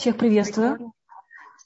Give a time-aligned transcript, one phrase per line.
[0.00, 0.94] Всех приветствую.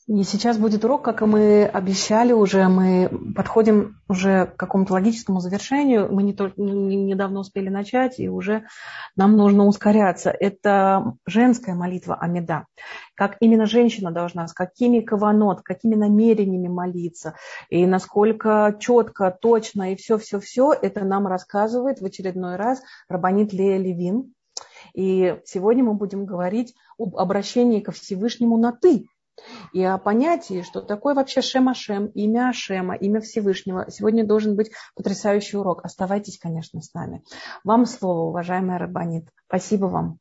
[0.09, 5.39] И сейчас будет урок, как и мы обещали уже, мы подходим уже к какому-то логическому
[5.39, 6.13] завершению.
[6.13, 8.65] Мы не только недавно успели начать, и уже
[9.15, 10.31] нам нужно ускоряться.
[10.33, 12.67] Это женская молитва Амида.
[13.15, 17.37] Как именно женщина должна, с какими каванот, какими намерениями молиться,
[17.71, 24.34] и насколько четко, точно, и все-все-все, это нам рассказывает в очередной раз Рабанит Лея Левин.
[24.95, 29.07] И сегодня мы будем говорить об обращении ко Всевышнему на «ты»,
[29.73, 33.91] и о понятии, что такое вообще Шем Ашем, имя Ашема, имя Всевышнего.
[33.91, 35.85] Сегодня должен быть потрясающий урок.
[35.85, 37.25] Оставайтесь, конечно, с нами.
[37.65, 39.29] Вам слово, уважаемая Рабанит.
[39.47, 40.19] Спасибо вам.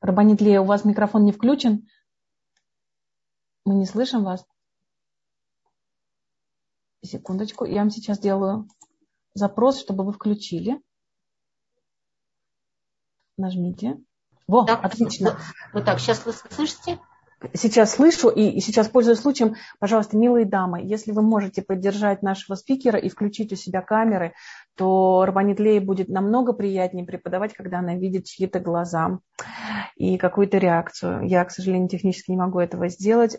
[0.00, 1.88] Рабанит Лея, у вас микрофон не включен?
[3.64, 4.46] Мы не слышим вас.
[7.02, 8.68] Секундочку, я вам сейчас делаю
[9.34, 10.80] запрос, чтобы вы включили
[13.38, 13.98] нажмите.
[14.46, 15.38] Во, так, отлично.
[15.72, 16.98] Вот, так, сейчас вы слышите?
[17.54, 22.98] Сейчас слышу и сейчас пользуясь случаем, пожалуйста, милые дамы, если вы можете поддержать нашего спикера
[22.98, 24.34] и включить у себя камеры,
[24.76, 29.20] то Рабанит Лей будет намного приятнее преподавать, когда она видит чьи-то глаза
[29.94, 31.28] и какую-то реакцию.
[31.28, 33.38] Я, к сожалению, технически не могу этого сделать.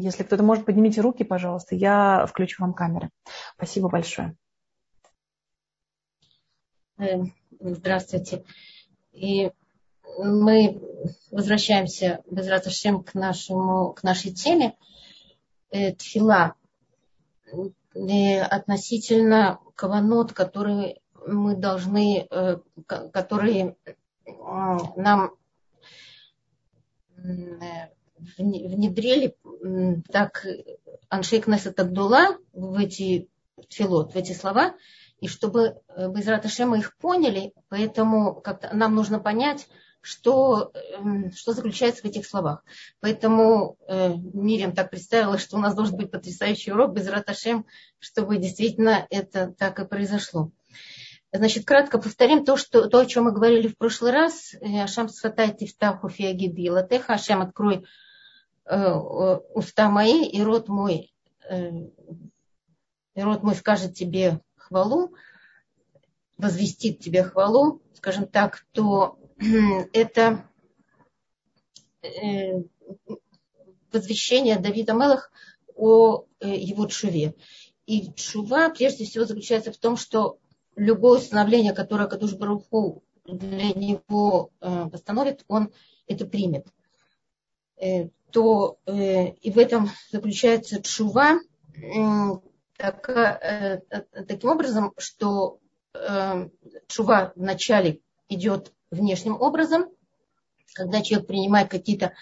[0.00, 3.10] Если кто-то может, поднимите руки, пожалуйста, я включу вам камеры.
[3.56, 4.36] Спасибо большое.
[6.98, 8.44] Эм, здравствуйте.
[9.10, 9.50] И
[10.18, 10.80] мы
[11.32, 14.76] возвращаемся без Раташем к, нашему, к нашей теме.
[15.70, 16.54] Э, тфила
[17.52, 23.76] э, относительно каванот, которые мы должны, э, которые
[24.46, 25.32] нам
[28.36, 29.36] внедрили
[30.10, 30.46] так
[31.08, 33.28] Аншейк Несет Агдула в эти
[33.68, 34.74] филот, в эти слова–
[35.20, 39.66] и чтобы э, без Раташема их поняли, поэтому как-то нам нужно понять,
[40.00, 42.64] что, эм, что заключается в этих словах.
[43.00, 47.66] Поэтому э, Мирим так представила, что у нас должен быть потрясающий урок без Раташем,
[47.98, 50.50] чтобы действительно это так и произошло.
[51.32, 54.54] Значит, кратко повторим то, что, то о чем мы говорили в прошлый раз.
[54.54, 56.84] Э, Ашам сфатай тифтаху фиагидила.
[56.84, 57.84] Теха, Ашам, открой
[58.70, 61.12] уста мои, и рот мой,
[61.48, 61.70] э,
[63.14, 65.14] и рот мой скажет тебе хвалу,
[66.36, 69.18] возвестит тебе хвалу, скажем так, то
[69.92, 70.48] это
[72.02, 72.62] э,
[73.92, 75.32] возвещение Давида Мелах
[75.74, 77.34] о э, его чуве.
[77.86, 80.38] И чува прежде всего заключается в том, что
[80.76, 85.72] любое установление, которое Кадуш Баруху для него э, постановит, он
[86.06, 86.66] это примет.
[88.32, 91.38] То и в этом заключается чува,
[92.78, 95.58] так, э, э, таким образом, что
[95.94, 96.48] э,
[96.86, 99.86] чува вначале идет внешним образом,
[100.74, 102.12] когда человек принимает какие-то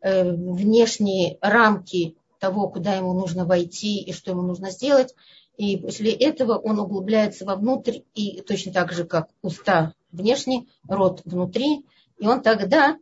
[0.00, 5.14] э, внешние рамки того, куда ему нужно войти и что ему нужно сделать,
[5.58, 11.84] и после этого он углубляется вовнутрь, и точно так же, как уста внешне, рот внутри,
[12.18, 12.98] и он тогда э,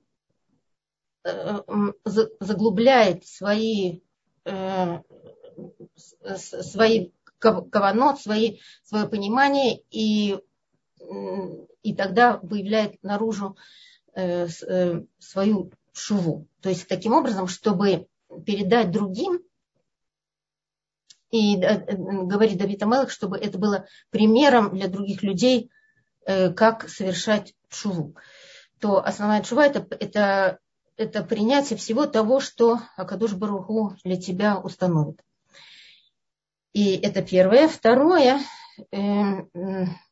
[2.40, 4.00] заглубляет свои
[4.44, 5.00] э,
[6.36, 10.38] свои каванот, свои, свое понимание и,
[11.82, 13.56] и тогда выявляет наружу
[14.14, 16.48] э, э, свою шуву.
[16.60, 18.08] То есть таким образом, чтобы
[18.44, 19.40] передать другим,
[21.30, 25.70] и э, говорит Давид Амелах, чтобы это было примером для других людей,
[26.56, 28.16] как совершать шуву.
[28.80, 30.58] То основная шува это, это,
[30.96, 35.20] это принятие всего того, что Акадуш Баруху для тебя установит.
[36.72, 37.68] И это первое.
[37.68, 38.40] Второе,
[38.92, 39.50] эм,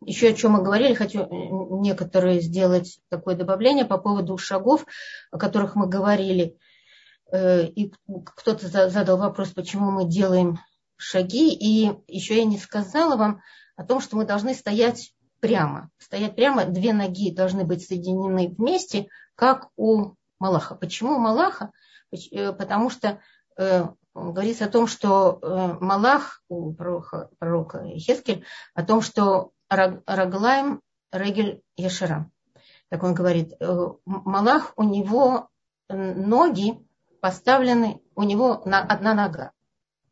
[0.00, 1.26] еще о чем мы говорили, хочу э,
[1.80, 4.86] некоторые сделать такое добавление по поводу шагов,
[5.30, 6.56] о которых мы говорили.
[7.30, 7.92] Э, и
[8.36, 10.58] кто-то задал вопрос, почему мы делаем
[10.96, 11.52] шаги.
[11.52, 13.40] И еще я не сказала вам
[13.76, 15.90] о том, что мы должны стоять прямо.
[15.98, 20.74] Стоять прямо, две ноги должны быть соединены вместе, как у Малаха.
[20.74, 21.70] Почему Малаха?
[22.32, 23.20] Э, потому что
[24.14, 28.44] говорится о том, что э, Малах у пророка, пророка Хескель,
[28.74, 30.80] о том, что Раглаем
[31.10, 32.30] Регель Ешера.
[32.90, 35.48] Так он говорит, э, Малах, у него
[35.88, 36.78] ноги
[37.20, 39.50] поставлены, у него на, одна нога.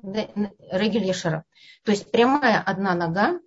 [0.02, 1.44] Регель Ешера.
[1.84, 3.38] То есть прямая одна нога,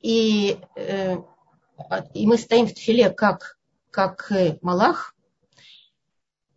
[0.00, 1.16] и, э,
[2.14, 3.58] и мы стоим в тфиле как,
[3.90, 4.30] как
[4.62, 5.14] Малах,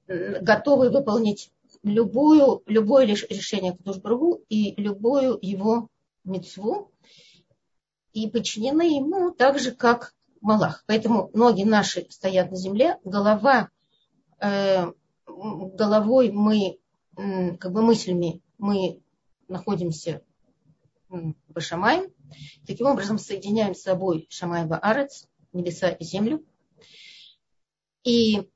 [0.07, 1.51] готовы выполнить
[1.83, 5.89] любую, любое решение Кудушбургу и любую его
[6.23, 6.91] мецву
[8.13, 10.83] и подчинены ему так же, как Малах.
[10.87, 13.69] Поэтому ноги наши стоят на земле, голова,
[14.39, 14.91] э,
[15.27, 16.79] головой мы,
[17.15, 19.01] как бы мыслями, мы
[19.47, 20.23] находимся
[21.09, 22.09] в Шамай.
[22.65, 26.43] Таким образом соединяем с собой Шамай Арец, небеса и землю.
[28.03, 28.49] И,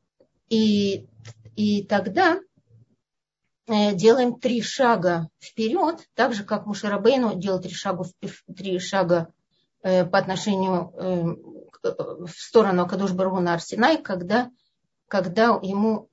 [0.49, 1.07] и,
[1.55, 2.39] и тогда
[3.67, 8.05] э, делаем три шага вперед, так же, как Мушарабейну делал три шага,
[8.55, 9.33] три шага
[9.81, 11.23] э, по отношению э,
[12.25, 14.49] в сторону Акадуш Баргу на Арсенай, когда,
[15.07, 16.09] когда ему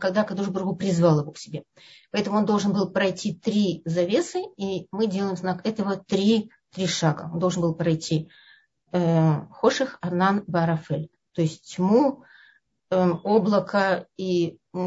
[0.00, 1.62] когда Кадуш Баргу призвал его к себе.
[2.10, 7.30] Поэтому он должен был пройти три завесы, и мы делаем знак этого три, три шага.
[7.32, 8.28] Он должен был пройти
[8.92, 11.10] э, Хоших, Анан, Барафель.
[11.32, 12.24] То есть тьму,
[12.90, 14.78] облако и, э,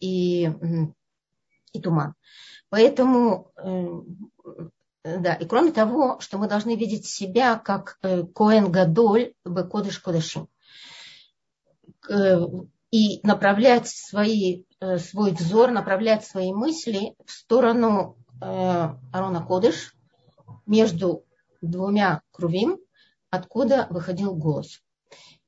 [0.00, 0.50] и,
[1.72, 2.14] и туман.
[2.68, 9.34] Поэтому, э, да, и кроме того, что мы должны видеть себя как э, Коэн Гадоль,
[9.44, 10.48] Бекодыш Кодашим
[12.92, 19.96] и направлять свои, э, свой взор, направлять свои мысли в сторону э, Арона Кодыш
[20.66, 21.24] между
[21.62, 22.78] двумя крувим,
[23.30, 24.82] откуда выходил голос.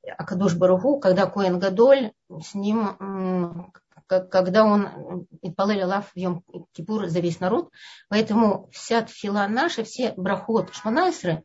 [0.06, 2.12] Акадуш Баруху, когда Коэн Гадоль
[2.42, 3.72] с ним,
[4.08, 7.70] когда он Ипалель Лав в Йом Кипур за весь народ,
[8.08, 11.42] поэтому вся тфила наша, все брахот Шманайсры,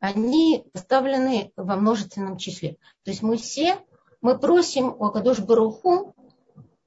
[0.00, 2.76] они поставлены во множественном числе.
[3.04, 3.78] То есть мы все
[4.20, 6.14] мы просим у Акадош Баруху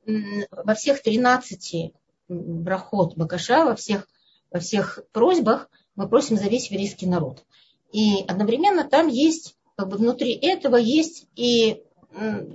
[0.06, 1.94] во всех 13
[2.28, 4.08] брахот Бакаша, во всех,
[4.52, 7.44] во всех просьбах мы просим за весь еврейский народ.
[7.92, 11.82] И одновременно там есть, как бы внутри этого есть и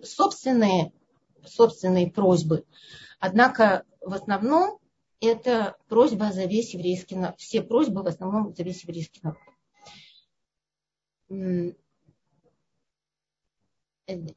[0.05, 0.93] собственные,
[1.44, 2.64] собственные просьбы.
[3.19, 4.78] Однако в основном
[5.20, 7.40] это просьба за весь еврейский народ.
[7.40, 9.38] Все просьбы в основном за весь еврейский народ.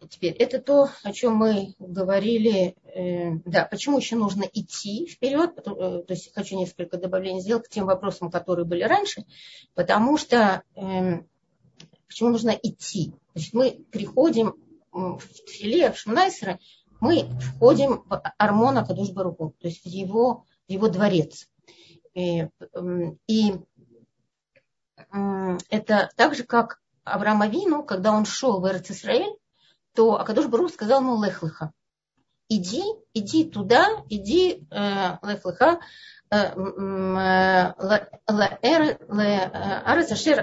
[0.10, 2.76] Теперь, это то, о чем мы говорили.
[2.86, 5.60] Э, да, почему еще нужно идти вперед?
[5.60, 9.26] Э, то есть хочу несколько добавлений сделать к тем вопросам, которые были раньше.
[9.76, 11.20] Потому что э,
[12.10, 13.14] почему нужно идти?
[13.34, 14.56] Значит, мы приходим
[14.92, 16.60] в Тфиле, в Шмнайсера,
[17.00, 21.48] мы входим в Армона Кадуш Баруху, то есть в его, в его дворец.
[22.14, 22.48] И,
[23.28, 23.54] и
[25.70, 29.38] это так же, как Авраам Авину, когда он шел в Эрцисраэль,
[29.96, 31.72] то Акадуш Барух сказал ему Лехлыха.
[32.50, 32.84] Иди,
[33.14, 35.80] иди туда, иди э, Лехлыха, э,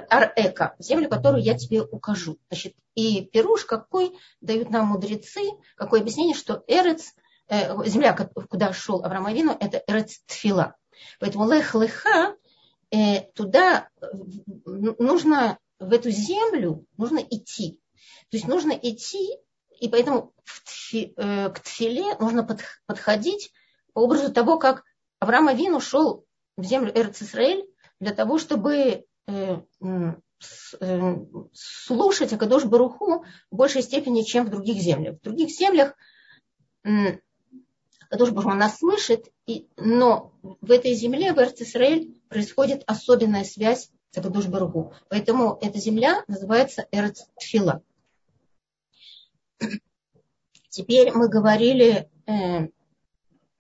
[0.09, 2.38] Арека, землю, которую я тебе укажу.
[2.49, 7.15] Значит, и пируш какой дают нам мудрецы, какое объяснение, что Эрец,
[7.49, 10.75] э, земля, куда шел Авраам Авину, это Эрец Тфила.
[11.21, 12.37] Поэтому Лех Леха,
[13.35, 13.88] туда
[14.65, 17.79] нужно, в эту землю нужно идти.
[18.31, 19.38] То есть нужно идти
[19.81, 20.33] и поэтому
[20.93, 22.47] э, к тфиле нужно
[22.87, 23.53] подходить
[23.93, 24.85] по образу того, как
[25.19, 26.25] Авраам Авин ушел
[26.57, 27.67] в землю Эрцисраэль
[28.01, 31.17] для того, чтобы э, э,
[31.53, 35.17] слушать Акадош Баруху в большей степени, чем в других землях.
[35.19, 35.95] В других землях
[38.09, 39.33] Акадош Баруху нас слышит,
[39.77, 44.93] но в этой земле, в Эрцисраэль, происходит особенная связь с Акадош Баруху.
[45.09, 47.83] Поэтому эта земля называется Эрцтфила.
[50.69, 52.69] Теперь мы говорили, э,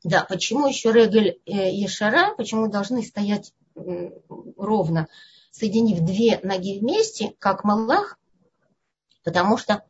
[0.06, 4.10] да, почему еще Регель э, Ешара, почему должны стоять э,
[4.56, 5.08] ровно,
[5.50, 8.16] соединив две ноги вместе, как Малах,
[9.24, 9.82] потому что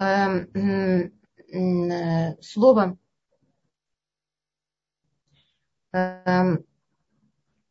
[0.00, 0.48] э,
[1.54, 2.98] э, слово
[5.92, 6.56] э,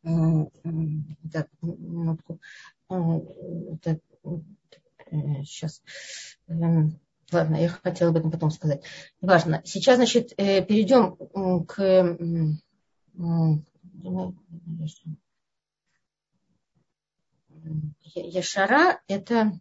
[0.02, 2.40] так, минутку.
[3.82, 3.98] Так,
[5.44, 5.82] сейчас.
[7.32, 8.82] Ладно, я хотела об этом потом сказать.
[9.20, 9.62] Важно.
[9.64, 11.16] Сейчас, значит, э, перейдем
[11.66, 12.16] к...
[18.14, 19.52] Яшара– это...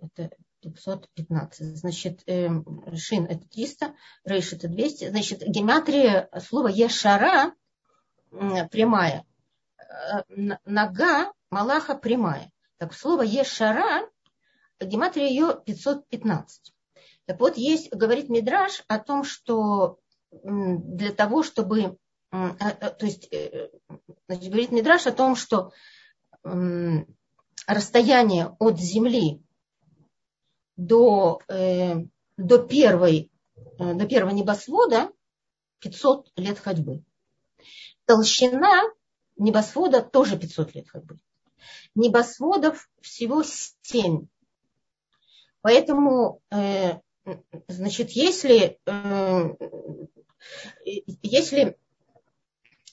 [0.00, 1.76] Это 515.
[1.76, 2.48] Значит, э,
[2.96, 5.10] Шин– это 300, Рейш– это 200.
[5.10, 7.54] Значит, гематрия слова Яшара
[8.30, 9.24] прямая.
[9.78, 10.22] Э,
[10.64, 12.50] нога Малаха прямая.
[12.78, 14.08] Так слово Ешара,
[14.80, 16.74] гематрия ее 515.
[17.26, 19.98] Так вот, есть, говорит Мидраш о том, что
[20.30, 21.98] для того, чтобы,
[22.32, 23.70] э, э, то есть, э,
[24.28, 25.72] значит, говорит Мидраш о том, что
[27.66, 29.42] расстояние от земли
[30.76, 31.42] до,
[32.36, 33.30] до, первой,
[33.76, 35.10] до первого небосвода
[35.80, 37.04] 500 лет ходьбы.
[38.06, 38.84] Толщина
[39.36, 41.18] небосвода тоже 500 лет ходьбы.
[41.94, 44.26] Небосводов всего 7.
[45.60, 46.98] Поэтому, э,
[47.68, 49.54] значит, если, э,
[51.22, 51.76] если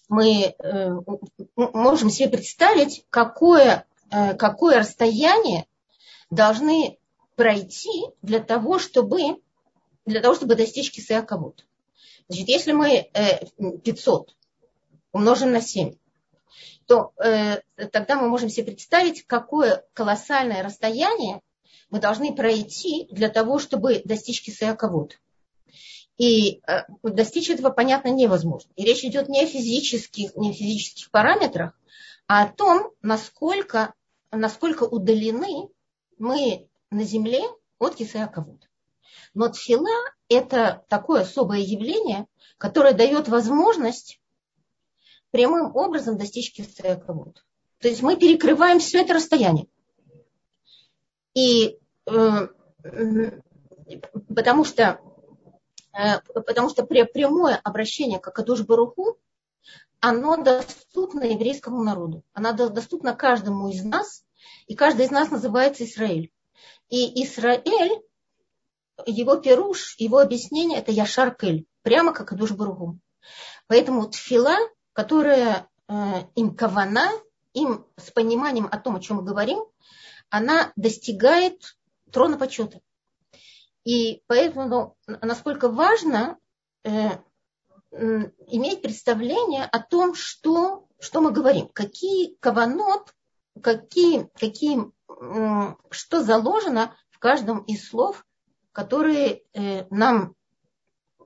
[0.10, 0.90] мы э,
[1.56, 5.66] можем себе представить, какое, какое расстояние
[6.30, 7.00] должны
[7.36, 9.42] пройти для того, чтобы,
[10.06, 11.64] для того, чтобы достичь кисея кого-то.
[12.28, 13.10] Значит, если мы
[13.84, 14.36] 500
[15.12, 15.96] умножим на 7,
[16.86, 21.42] то э, тогда мы можем себе представить, какое колоссальное расстояние
[21.90, 24.78] мы должны пройти для того, чтобы достичь кисея.
[26.18, 28.72] И э, достичь этого, понятно, невозможно.
[28.76, 31.78] И речь идет не о физических, не о физических параметрах,
[32.28, 33.94] а о том, насколько,
[34.32, 35.70] насколько удалены
[36.18, 37.42] мы на земле
[37.80, 38.32] от кисея.
[39.34, 39.90] Но тфила–
[40.30, 44.20] это такое особое явление, которое дает возможность
[45.36, 47.42] прямым образом достичь кисея кого-то.
[47.80, 49.68] То есть мы перекрываем все это расстояние.
[51.34, 52.48] И э,
[54.34, 55.02] потому что,
[55.92, 59.18] э, потому что прямое обращение к Акадуш Баруху,
[60.00, 62.24] оно доступно еврейскому народу.
[62.32, 64.24] Оно доступно каждому из нас,
[64.68, 66.32] и каждый из нас называется Израиль.
[66.88, 68.02] И Израиль,
[69.06, 73.00] его перуш, его объяснение, это Яшар Кель, прямо как Акадуш Баруху.
[73.68, 74.56] Поэтому тфила,
[74.96, 75.94] которая э,
[76.36, 77.12] им кавана,
[77.54, 79.60] им с пониманием о том, о чем мы говорим,
[80.30, 81.78] она достигает
[82.12, 82.80] трона почета.
[83.84, 86.38] И поэтому насколько важно
[86.86, 87.10] э,
[87.92, 93.14] иметь представление о том, что, что мы говорим, какие каванот,
[93.62, 94.80] какие, какие,
[95.92, 98.26] что заложено в каждом из слов,
[98.72, 100.36] которые э, нам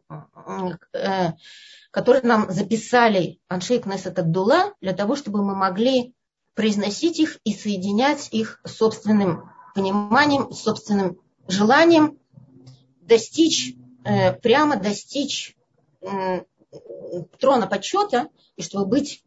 [0.09, 1.31] э,
[1.91, 6.13] которые нам записали Аншей Кнессет Абдулла, для того, чтобы мы могли
[6.55, 12.19] произносить их и соединять их с собственным пониманием, собственным желанием
[13.01, 15.55] достичь, э, прямо достичь
[16.01, 16.43] э,
[17.39, 19.23] трона почета и чтобы быть,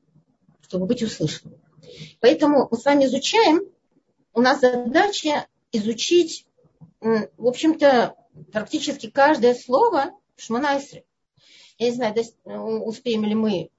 [0.62, 1.60] чтобы быть услышанным.
[2.20, 3.62] Поэтому мы с вами изучаем,
[4.34, 6.46] у нас задача изучить,
[7.00, 8.14] э, в общем-то,
[8.52, 10.12] практически каждое слово
[10.42, 11.04] Шманайсре.
[11.78, 12.14] Я не знаю,
[12.84, 13.70] успеем ли мы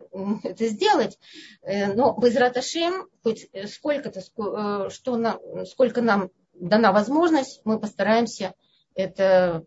[0.43, 1.17] это сделать,
[1.61, 8.53] э, но без Раташем, хоть сколько-то, э, что нам, сколько нам дана возможность, мы постараемся
[8.95, 9.65] это,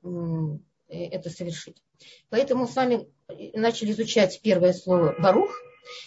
[0.89, 1.83] это совершить.
[2.31, 3.09] Поэтому с вами
[3.55, 5.51] начали изучать первое слово «барух»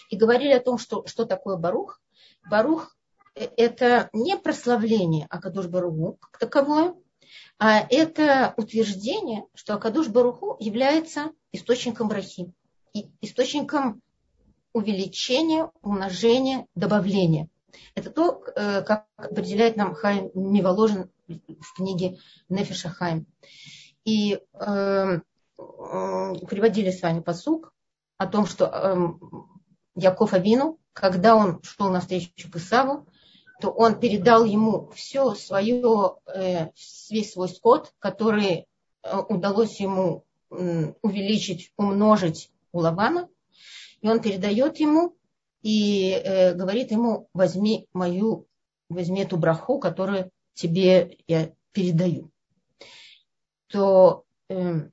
[0.08, 2.00] и говорили о том, что, что такое «барух».
[2.50, 2.96] «Барух»–
[3.34, 6.94] это не прославление Акадуш Баруху как таковое,
[7.58, 12.52] а это утверждение, что Акадуш Баруху является источником брахи,
[13.20, 14.02] источником
[14.72, 17.48] увеличения, умножения, добавления.
[17.94, 22.18] Это то, э, как определяет нам Хайм Миволожен в книге
[22.48, 23.26] Нефиша Хайм.
[24.04, 25.20] И э, э,
[25.58, 27.72] приводили с вами посук
[28.16, 28.96] о том, что э,
[29.94, 33.06] Яков Авину, когда он шел навстречу Исаву,
[33.60, 36.68] то он передал ему все свое, э,
[37.10, 38.66] весь свой скот, который
[39.02, 43.28] э, удалось ему увеличить, умножить у Лавана.
[44.00, 45.14] И он передает ему
[45.62, 48.46] и э, говорит ему, возьми мою,
[48.88, 52.30] возьми эту браху, которую тебе я передаю.
[53.68, 54.88] То э,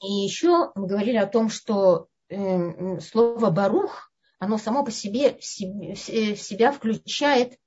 [0.00, 4.11] и еще мы говорили о том, что э, слово барух,
[4.42, 7.60] оно само по себе в себя включает,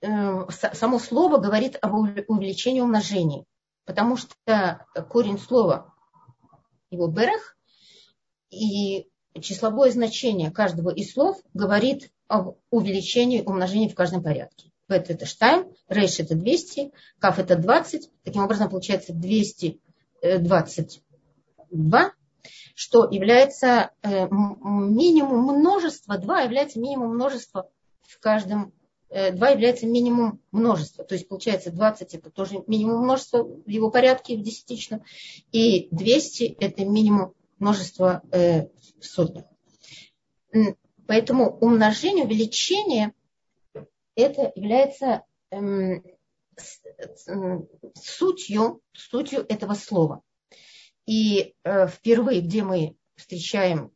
[0.00, 3.44] э, само слово говорит об увеличении умножения.
[3.84, 5.92] Потому что корень слова
[6.88, 7.58] его берех,
[8.48, 14.72] и числовое значение каждого из слов говорит об увеличении, умножении в каждом порядке.
[14.88, 18.10] Бет это штайм, рейш это 200, каф это 20.
[18.24, 22.12] Таким образом получается 222,
[22.76, 27.70] что является э, минимум множества, 2 является минимум множества
[28.02, 28.74] в каждом
[29.08, 31.02] 2 э, является минимум множества.
[31.02, 35.02] То есть получается 20 это тоже минимум множества в его порядке в десятичном.
[35.52, 38.66] И 200 это минимум множества э,
[39.00, 39.46] в сотнях.
[41.06, 43.14] Поэтому умножение, увеличение
[44.16, 46.04] это является эм,
[47.94, 50.20] сутью, сутью этого слова.
[51.06, 53.92] И э, впервые, где мы встречаем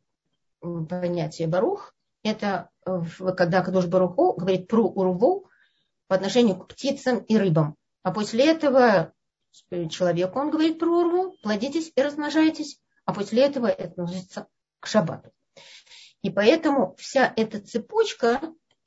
[0.61, 5.49] понятие барух, это когда Кадош Баруху говорит про урву
[6.07, 7.75] по отношению к птицам и рыбам.
[8.03, 9.13] А после этого
[9.89, 12.79] человеку он говорит про урву, плодитесь и размножайтесь.
[13.05, 14.47] А после этого это относится
[14.79, 15.31] к шаббату.
[16.21, 18.41] И поэтому вся эта цепочка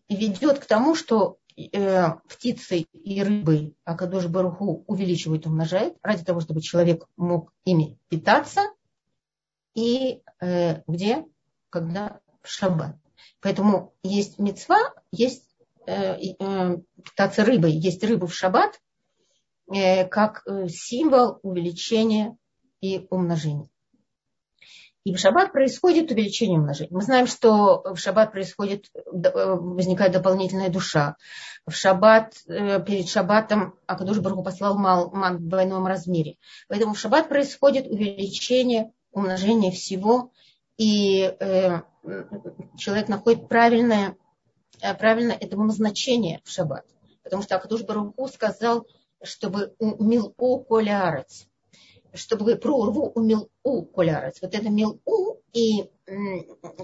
[0.09, 6.61] ведет к тому, что э, птицы и рыбы Акадош Баруху увеличивает, умножает, ради того, чтобы
[6.61, 8.63] человек мог ими питаться.
[9.75, 11.25] И э, где?
[11.71, 12.97] Когда в шаббат.
[13.41, 15.45] Поэтому есть мецва, есть
[15.87, 18.81] э, э, питаться рыбой, есть рыбу в шаббат,
[19.73, 22.37] э, как э, символ увеличения
[22.81, 23.69] и умножения.
[25.05, 26.93] И в шаббат происходит увеличение умножения.
[26.93, 31.17] Мы знаем, что в шаббат происходит, э, возникает дополнительная душа.
[31.67, 36.37] В шаббат, э, перед шаббатом Акадуш Баргу послал мал, ман в двойном размере.
[36.69, 40.33] Поэтому в шаббат происходит увеличение, умножение всего.
[40.79, 41.83] И э,
[42.79, 44.17] человек находит правильное,
[44.81, 46.87] э, правильное этому назначение в шаббат.
[47.23, 48.87] Потому что Акадуш Баргу сказал,
[49.23, 51.47] чтобы умил о колярец
[52.15, 54.39] чтобы прорву у мил-у колярец.
[54.41, 55.91] Вот это мил-у и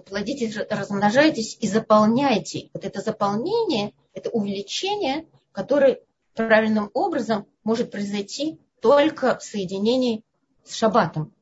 [0.06, 2.70] плодитесь, размножайтесь и заполняйте.
[2.72, 6.00] Вот это заполнение, это увеличение, которое
[6.34, 10.24] правильным образом может произойти только в соединении
[10.64, 11.34] с шаббатом.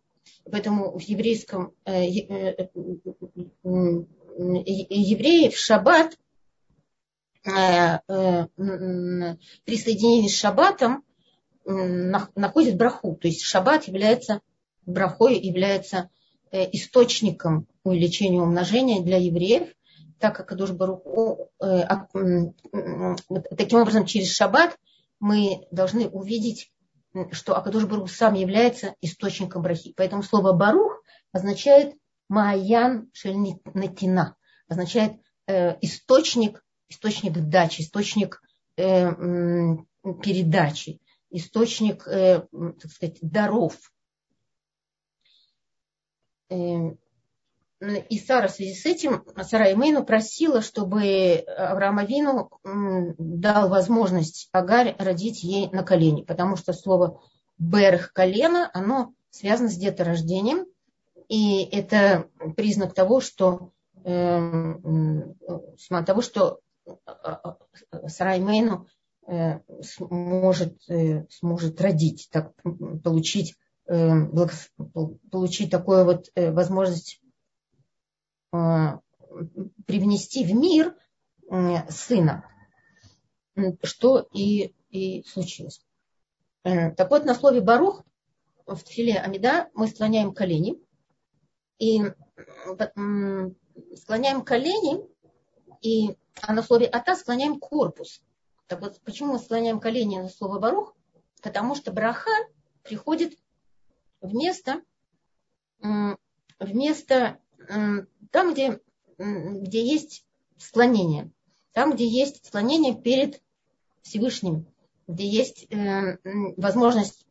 [0.51, 2.69] Поэтому в еврейском э, э, э,
[3.65, 6.17] евреи в шаббат
[7.45, 7.51] э,
[8.09, 11.05] э, при соединении с шаббатом
[11.69, 13.17] находит браху.
[13.17, 14.41] То есть шаббат является
[14.87, 16.09] брахой, является
[16.51, 19.69] э, источником увеличения умножения для евреев,
[20.19, 21.83] так как Адуш Баруху, э,
[23.57, 24.77] таким образом через шаббат
[25.21, 26.73] мы должны увидеть,
[27.33, 29.93] что Акадуш Барух сам является источником брахи.
[29.97, 31.95] Поэтому слово Барух означает
[32.29, 34.37] Маян Шельнатина,
[34.69, 38.41] означает э, источник, источник дачи, источник
[40.23, 43.75] передачи источник, э, так сказать, даров.
[46.51, 46.95] Э,
[47.81, 54.97] и Сара в связи с этим, Сара Имейну просила, чтобы Авраам Авину дал возможность Агарь
[54.99, 57.23] родить ей на колени, потому что слово
[57.57, 60.67] «берх»– колено, оно связано с деторождением,
[61.29, 63.71] и это признак того, что,
[64.03, 64.75] э,
[66.05, 66.59] того, что
[68.39, 68.98] Имейну Э,
[69.83, 72.53] сможет, э, сможет родить, так,
[73.03, 74.11] получить, э,
[75.31, 77.21] получить такую вот возможность
[78.51, 80.97] привнести в мир
[81.91, 82.47] сына,
[83.83, 85.85] что и, и случилось.
[86.63, 88.05] Так вот, на слове Барух
[88.67, 90.81] в Тфиле Амида мы склоняем колени.
[91.79, 92.03] И
[93.95, 95.05] склоняем колени,
[95.83, 98.23] и, а на слове Ата склоняем корпус.
[98.69, 100.95] Так вот, почему мы склоняем колени на слово барух?
[101.43, 102.31] Потому что браха
[102.83, 103.37] приходит
[104.21, 104.83] вместо,
[105.81, 107.39] вместо
[108.31, 108.81] там, где,
[109.19, 110.27] где есть
[110.59, 111.31] склонение.
[111.73, 113.43] Там, где есть склонение перед
[114.03, 114.67] Всевышним,
[115.07, 116.19] где есть э,
[116.57, 117.27] возможность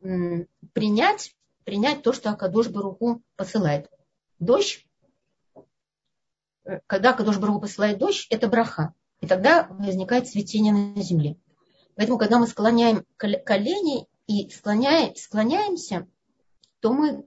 [0.00, 3.90] принять, принять то, что Акадош Баруху посылает.
[4.38, 4.86] Дождь,
[6.64, 8.94] э, когда Акадош Баруху посылает дождь, это браха.
[9.20, 11.36] И тогда возникает цветение на земле.
[11.94, 16.06] Поэтому, когда мы склоняем колени и склоняем, склоняемся,
[16.80, 17.26] то мы,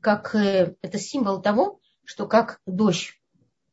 [0.00, 3.20] как э, это символ того, что как дождь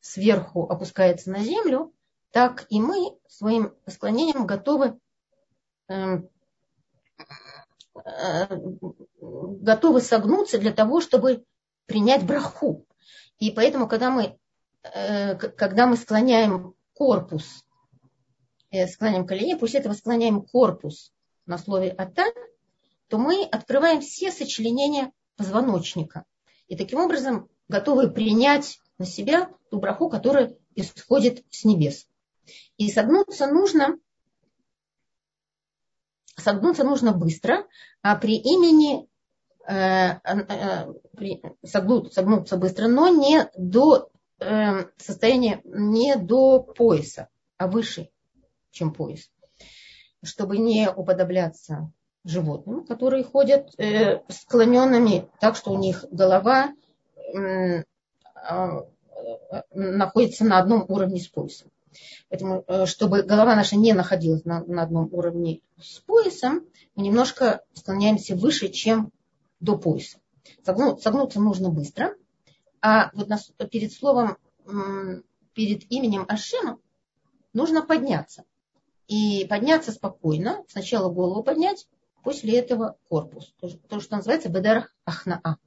[0.00, 1.92] сверху опускается на землю,
[2.30, 4.98] так и мы своим склонением готовы,
[5.88, 6.28] эм,
[8.04, 8.46] э,
[9.20, 11.44] готовы согнуться для того, чтобы
[11.86, 12.86] принять браху.
[13.38, 14.38] И поэтому, когда мы,
[14.84, 17.64] э, когда мы склоняем корпус,
[18.70, 21.14] э, склоняем колени, после этого склоняем корпус
[21.46, 22.26] на слове ата,
[23.08, 26.26] то мы открываем все сочленения позвоночника.
[26.68, 32.06] И таким образом готовы принять на себя ту браху, которая исходит с небес.
[32.76, 33.98] И согнуться нужно,
[36.36, 37.66] согнуться нужно быстро,
[38.02, 39.08] а при имени
[39.66, 44.09] э, э, при, согнут, согнуться быстро, но не до
[44.40, 48.10] э, состояние не до пояса, а выше,
[48.70, 49.30] чем пояс,
[50.22, 51.92] чтобы не уподобляться
[52.24, 56.72] животным, которые ходят э, склоненными так, что у них голова
[57.34, 57.84] э, э,
[59.74, 61.70] находится на одном уровне с поясом.
[62.28, 67.62] Поэтому, э, чтобы голова наша не находилась на, на одном уровне с поясом, мы немножко
[67.74, 69.10] склоняемся выше, чем
[69.60, 70.18] до пояса.
[70.64, 72.14] Согну, согнуться нужно быстро,
[72.82, 73.28] а вот
[73.70, 74.36] перед словом,
[75.54, 76.78] перед именем Ашема
[77.52, 78.44] нужно подняться.
[79.06, 80.64] И подняться спокойно.
[80.68, 81.88] Сначала голову поднять,
[82.22, 83.52] после этого корпус.
[83.88, 85.58] То, что называется бедарах ахнаа.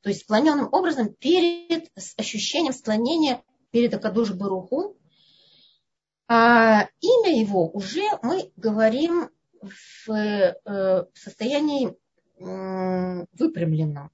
[0.00, 4.96] То есть склоненным образом перед ощущением склонения перед Акадуш Баруху.
[6.26, 9.28] А имя его уже мы говорим
[9.60, 11.96] в э, состоянии
[12.38, 14.10] выпрямленном.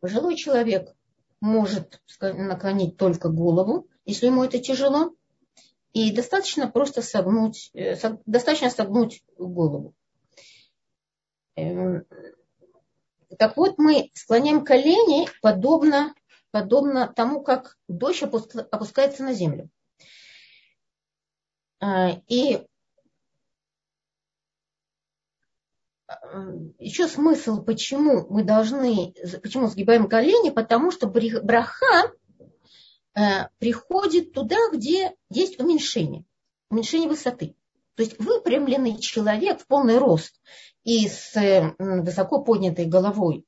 [0.00, 0.94] Пожилой человек
[1.40, 5.14] может наклонить только голову, если ему это тяжело,
[5.92, 9.94] и достаточно просто согнуть, э, достаточно согнуть голову.
[11.56, 12.04] Эм,
[13.38, 16.14] так вот, мы склоняем колени подобно,
[16.50, 19.70] подобно тому, как дождь опускается на землю.
[21.80, 22.66] А, и
[26.78, 32.12] еще смысл, почему мы должны, почему сгибаем колени, потому что браха
[33.14, 36.24] э, приходит туда, где есть уменьшение,
[36.70, 37.56] уменьшение высоты.
[37.96, 40.40] То есть выпрямленный человек в полный рост
[40.84, 41.32] и с
[41.78, 43.46] высоко поднятой головой,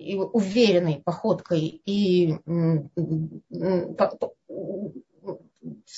[0.00, 2.38] и уверенной походкой и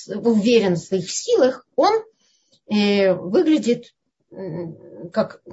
[0.07, 2.03] уверен в своих силах, он
[2.69, 3.95] э, выглядит
[5.11, 5.43] как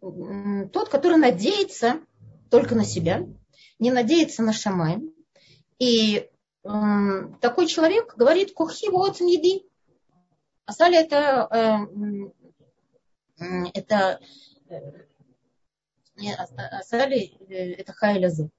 [0.00, 2.00] тот, который надеется
[2.50, 3.26] только на себя,
[3.78, 5.00] не надеется на шамай.
[5.78, 6.28] И
[6.64, 6.68] э,
[7.40, 9.66] такой человек говорит, кухи вот еди.
[10.66, 11.88] Асали это,
[13.40, 14.20] э, это
[16.16, 18.50] не, асали это хайлязы.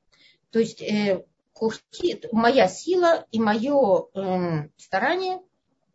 [0.49, 5.41] То есть э, кухи, моя сила и мое э, старание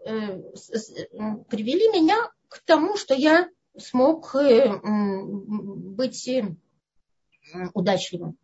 [0.01, 0.41] э,
[1.49, 6.45] привели меня к тому, что я смог э, быть э,
[7.75, 8.37] удачливым.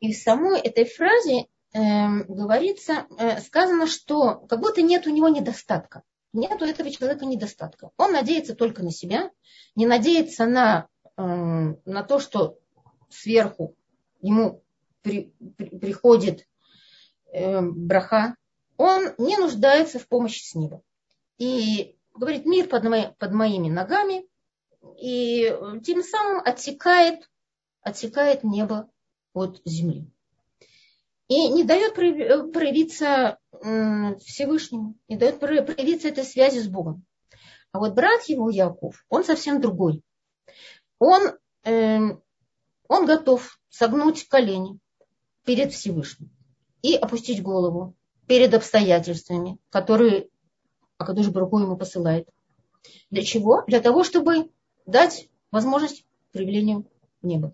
[0.00, 3.06] И в самой этой фразе э, говорится,
[3.44, 6.02] сказано, что как будто нет у него недостатка.
[6.32, 7.90] Нет у этого человека недостатка.
[7.96, 9.30] Он надеется только на себя,
[9.74, 12.58] не надеется на, на то, что
[13.08, 13.74] сверху
[14.20, 14.62] ему
[15.00, 16.46] при, при, приходит
[17.32, 18.36] браха.
[18.76, 20.82] Он не нуждается в помощи с неба.
[21.38, 24.27] И говорит, мир под, мои, под моими ногами,
[24.96, 27.28] и э, тем самым отсекает,
[27.82, 28.90] отсекает небо
[29.32, 30.10] от земли.
[31.28, 37.04] И не дает э, проявиться Всевышнему, не дает проявиться этой связи с Богом.
[37.72, 40.02] А вот брат его, Яков, он совсем другой.
[40.98, 41.32] Он,
[41.64, 41.98] э,
[42.88, 44.78] он готов согнуть колени
[45.44, 46.30] перед Всевышним
[46.82, 47.94] и опустить голову
[48.26, 50.28] перед обстоятельствами, которые
[50.96, 52.28] Акадуш Баруху ему посылает.
[53.10, 53.64] Для чего?
[53.66, 54.50] Для того, чтобы
[54.88, 56.90] дать возможность проявлению
[57.22, 57.52] неба.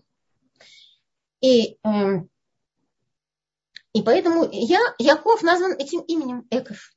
[1.41, 1.89] И, э,
[3.93, 6.95] и поэтому я, Яков назван этим именем Эков.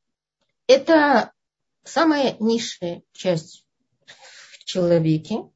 [0.67, 1.33] Это
[1.83, 3.65] самая низшая часть
[4.05, 5.49] в человеке.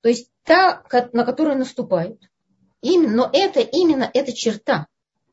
[0.00, 2.22] То есть та, на которую наступают.
[2.82, 4.86] Именно, но это именно эта черта,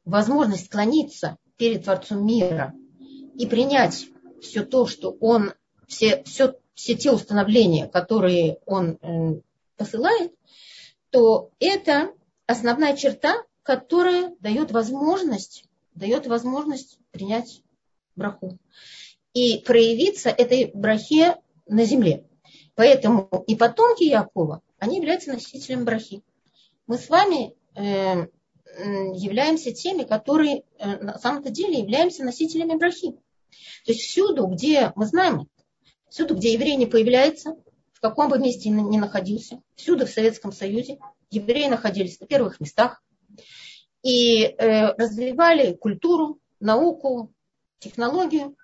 [0.06, 2.74] возможность склониться перед Творцом мира
[3.36, 4.08] и принять
[4.42, 5.54] все то, что он,
[5.88, 9.42] все, все, все те установления, которые он э,
[9.78, 10.34] посылает,
[11.10, 12.12] то это
[12.48, 17.62] основная черта, которая дает возможность, дает возможность принять
[18.16, 18.58] браху
[19.34, 22.26] и проявиться этой брахе на земле.
[22.76, 26.24] Поэтому и потомки Якова, они являются носителем брахи.
[26.88, 28.28] Мы с вами э,
[29.14, 33.12] являемся теми, которые э, на самом-то деле являемся носителями брахи.
[33.86, 35.48] То есть всюду, где мы знаем,
[36.14, 37.56] всюду, где еврей не появляется,
[37.92, 41.00] в каком бы месте ни находился, всюду в Советском Союзе
[41.32, 43.02] евреи находились на первых местах
[44.04, 47.34] и э, развивали культуру, науку,
[47.80, 48.56] технологию,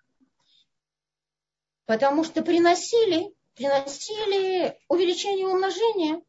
[1.87, 6.21] потому что приносили, приносили увеличение умножение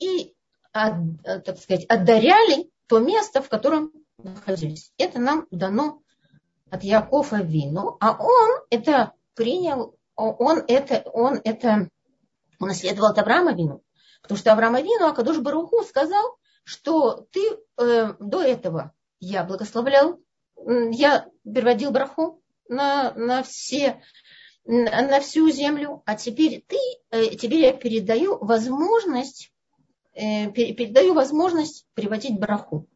[0.00, 0.34] и,
[0.72, 0.94] от,
[1.44, 4.92] так сказать, отдаряли то место, в котором находились.
[4.98, 6.02] Это нам дано
[6.70, 11.88] от Якова Вину, а он это принял, он это, он это
[12.58, 13.82] унаследовал от Авраама Вину.
[14.22, 17.40] Потому что Авраама Вину Акадуш Баруху сказал, что ты
[17.78, 20.18] э, до этого я благословлял,
[20.56, 24.02] я переводил браху на, на все
[24.64, 26.76] на, всю землю, а теперь ты,
[27.10, 29.52] э, тебе я передаю возможность,
[30.12, 32.86] э, передаю возможность приводить браху.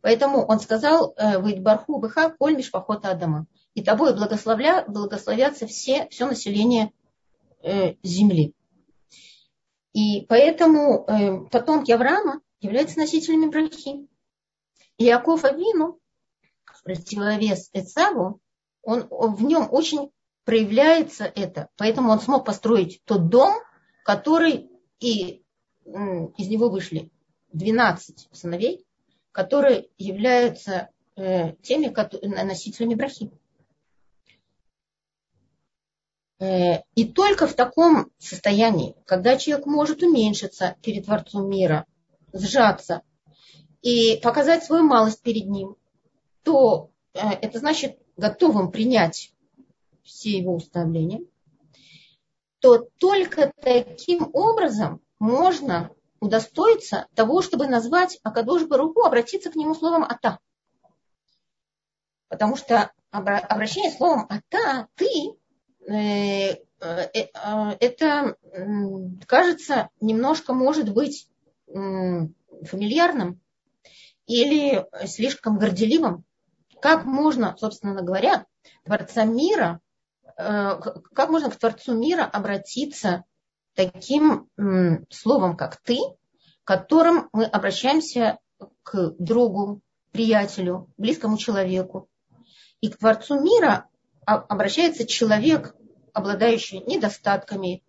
[0.00, 3.46] Поэтому он сказал, э, «Выйдь барху быха, коль мишпахота Адама».
[3.74, 6.92] И тобой благословля, благословятся все, все население
[7.62, 8.54] э, земли.
[9.92, 14.06] И поэтому э, потомки Авраама являются носителями брахи.
[14.98, 15.98] И Яков Авину,
[16.84, 18.40] противовес Эцаву,
[18.82, 20.10] он, он, в нем очень
[20.44, 21.68] проявляется это.
[21.76, 23.54] Поэтому он смог построить тот дом,
[24.04, 25.42] который и
[25.84, 27.10] из него вышли
[27.52, 28.84] 12 сыновей,
[29.32, 31.86] которые являются э, теми
[32.44, 33.30] носителями брахи.
[33.30, 33.36] Э,
[36.40, 41.84] и только в таком состоянии, когда человек может уменьшиться перед Творцом мира,
[42.32, 43.02] сжаться
[43.82, 45.76] и показать свою малость перед ним,
[46.42, 49.34] то э, это значит готовым принять
[50.02, 51.20] все его установления,
[52.60, 60.04] то только таким образом можно удостоиться того, чтобы назвать Акадош Баруху, обратиться к нему словом
[60.04, 60.38] «ата».
[62.28, 65.39] Потому что обращение словом «ата»– «ты» Э, э,
[66.78, 68.36] это
[69.26, 71.28] кажется немножко может быть
[71.66, 73.40] фамильярным
[74.26, 76.24] или слишком горделивым.
[76.80, 78.46] Как можно, собственно говоря,
[78.84, 79.80] Творца мира,
[80.36, 80.80] э,
[81.14, 83.24] как можно к Творцу мира обратиться
[83.74, 84.48] таким
[85.10, 85.98] словом, как ты,
[86.64, 88.38] которым мы обращаемся
[88.82, 89.80] к другу,
[90.12, 92.08] приятелю, близкому человеку.
[92.80, 93.88] И к Творцу мира
[94.36, 95.74] обращается человек,
[96.12, 97.82] обладающий недостатками,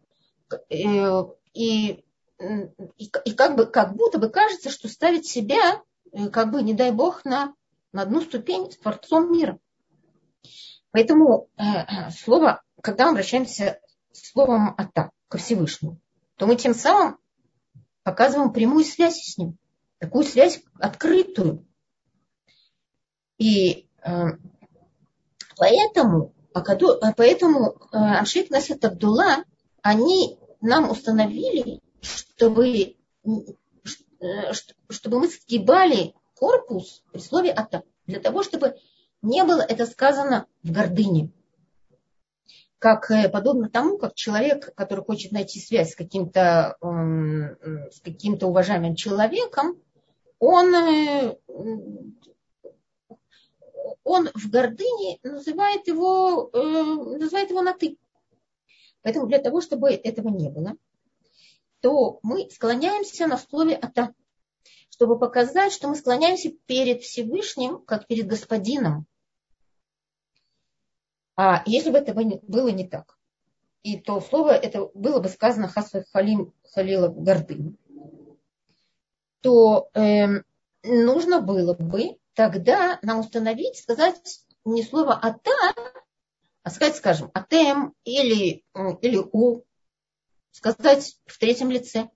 [0.70, 1.24] э,
[1.54, 2.04] и,
[2.40, 6.74] и, и как, бы, как будто бы кажется, что ставит себя, э, как бы, не
[6.74, 7.54] дай бог, на,
[7.92, 9.60] на одну ступень с Творцом мира.
[10.92, 13.80] Поэтому э, слово, когда мы обращаемся
[14.12, 16.00] словом «ата» ко Всевышнему,
[16.36, 17.18] то мы тем самым
[18.04, 19.58] показываем прямую связь с ним,
[20.00, 21.66] такую связь открытую.
[23.38, 23.88] И
[25.62, 26.34] Поэтому,
[27.16, 29.44] поэтому Амшик Насет Абдулла,
[29.84, 32.96] они нам установили, чтобы,
[34.90, 38.76] чтобы мы сгибали корпус при слове «ата», для того, чтобы
[39.22, 41.30] не было это сказано в гордыне.
[42.80, 48.96] Как э, подобно тому, как человек, который хочет найти связь с каким-то, с каким-то уважаемым
[48.96, 49.80] человеком,
[50.40, 51.38] он э,
[54.04, 56.60] он в гордыне называет его, э,
[57.18, 57.98] называет его на ты.
[59.02, 60.76] Поэтому для того, чтобы этого не было,
[61.82, 64.14] то мы склоняемся на слове ата,
[64.90, 69.08] чтобы показать, что мы склоняемся перед Всевышним, как перед господином.
[71.36, 73.18] А если бы это было не так,
[73.84, 77.76] и то слово это было бы сказано хасва халим халила гордыни,
[79.42, 80.44] то э,
[80.84, 85.52] нужно было бы тогда нам установить, сказать не слово «ата»,
[86.64, 88.64] а сказать, скажем, «атем» или,
[89.02, 89.64] или «у»,
[90.52, 92.10] сказать в третьем лице,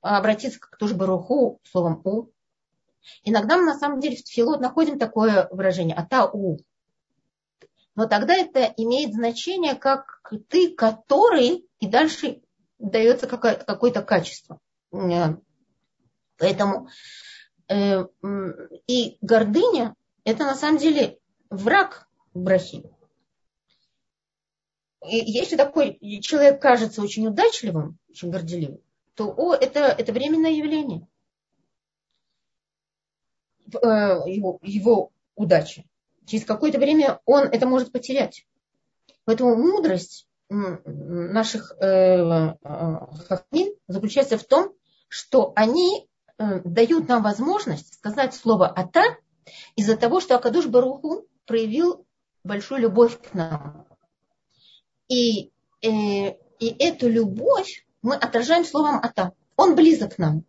[0.00, 2.30] обратиться к тоже баруху словом «у».
[3.24, 6.58] Иногда мы на самом деле в филот находим такое выражение «ата-у».
[7.94, 12.42] Но тогда это имеет значение как ты, который, и дальше
[12.78, 14.60] дается какое-то качество.
[16.38, 16.88] Поэтому Э,
[18.86, 21.18] и гордыня– это на самом деле
[21.50, 22.84] враг брахи.
[25.08, 28.80] И если такой человек кажется очень удачливым, очень горделивым,
[29.14, 31.08] то о, это, это временное явление
[33.74, 35.86] э, его, его удачи.
[36.26, 38.46] Через какое-то время он это может потерять.
[39.24, 44.72] Поэтому мудрость наших э, э, хахмин заключается в том,
[45.08, 46.11] что они Э,
[46.64, 49.02] дают нам возможность сказать слово «ата»
[49.76, 52.06] из-за того, что Акадуш Баруху проявил
[52.44, 53.86] большую любовь к нам.
[55.08, 55.52] И,
[55.82, 55.88] э,
[56.58, 59.32] и эту любовь мы отражаем словом «ата».
[59.56, 60.44] Он близок к нам.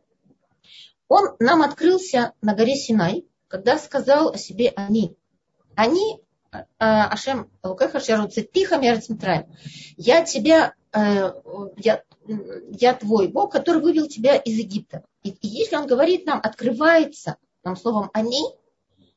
[1.08, 5.16] Он нам открылся на горе Синай, когда сказал о себе «они».
[5.76, 6.23] Они, э,
[6.78, 9.48] Ашем, Лукеха Шеруцетиха Мерцмитраем.
[9.98, 11.34] Я тебя, э,
[11.78, 15.04] я, я твой Бог, который вывел тебя из Египта.
[15.24, 18.44] И, и если он говорит нам, открывается нам словом «они»,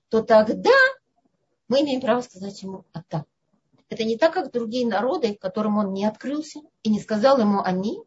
[0.08, 0.70] то тогда
[1.68, 3.24] мы имеем право сказать ему «ата».
[3.88, 8.00] Это не так, как другие народы, которым он не открылся и не сказал ему «они».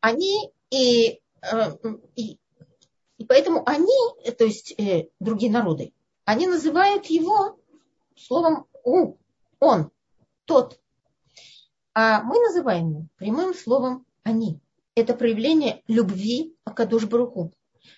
[0.00, 1.76] Они и, э,
[2.14, 2.38] и,
[3.16, 5.92] и поэтому они, то есть э, другие народы,
[6.24, 7.58] они называют его
[8.16, 9.16] словом «у»,
[9.60, 9.90] «он»,
[10.44, 10.80] «тот».
[11.94, 14.60] А мы называем его прямым словом «они»
[14.94, 17.52] это проявление любви Акадуш Баруху.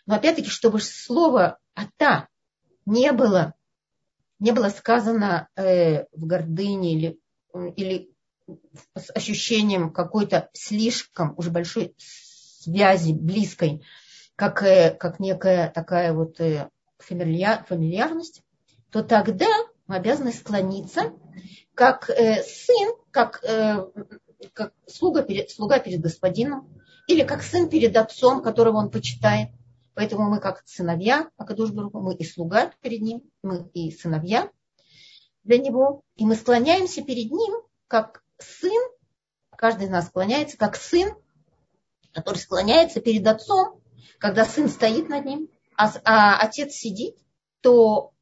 [0.06, 2.28] Но опять-таки, чтобы слово «ата»
[2.86, 3.54] не было,
[4.38, 7.20] не было сказано э, в гордыне или,
[7.76, 8.10] или
[8.94, 13.84] с ощущением какой-то слишком уже большой связи, близкой,
[14.34, 18.42] как, э, как некая такая вот э, фамилья, фамильярность,
[18.90, 19.48] то тогда
[19.86, 21.12] мы обязаны склониться,
[21.74, 23.86] как э, сын, как, э,
[24.52, 26.68] как слуга, перед, слуга перед господином,
[27.06, 29.50] или как сын перед отцом, которого он почитает.
[29.94, 34.50] Поэтому мы как сыновья Акадуш Баруху, мы и слуга перед ним, мы и сыновья
[35.44, 36.02] для него.
[36.16, 37.54] И мы склоняемся перед ним,
[37.88, 38.76] как сын,
[39.56, 41.14] каждый из нас склоняется, как сын,
[42.12, 43.80] который склоняется перед отцом,
[44.18, 47.16] когда сын стоит над ним, а, а отец сидит,
[47.60, 48.12] то,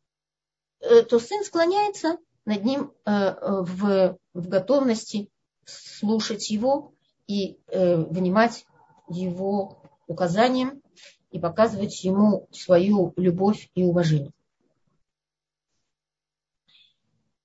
[1.09, 3.11] то сын склоняется над ним э,
[3.63, 5.31] в, в готовности
[5.65, 6.93] слушать его
[7.27, 8.67] и э, внимать
[9.09, 10.83] его указаниям
[11.31, 14.33] и показывать ему свою любовь и уважение.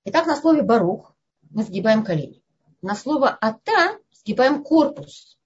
[0.04, 1.14] Итак, на слове барух
[1.50, 2.42] мы сгибаем колени.
[2.82, 5.38] На слово ата сгибаем корпус.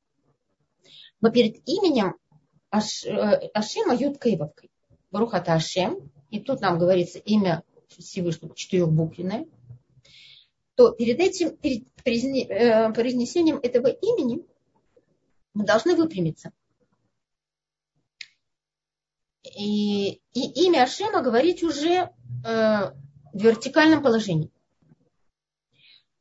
[1.20, 2.16] Но перед именем
[2.70, 4.70] Аш, э, Ашема юткой и.
[5.10, 6.10] Барух ата Ашем.
[6.30, 7.62] И тут нам говорится имя
[8.02, 9.46] Всевышнего четырехбуквенное.
[10.74, 14.44] То перед этим, перед э, произнесением этого имени
[15.52, 16.52] мы должны выпрямиться.
[19.56, 22.10] И, и имя Ашема говорить уже э,
[22.44, 22.94] в
[23.34, 24.50] вертикальном положении.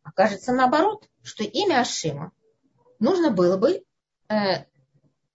[0.04, 2.32] Окажется наоборот, что имя Ашема
[3.00, 3.84] нужно было бы,
[4.30, 4.66] э,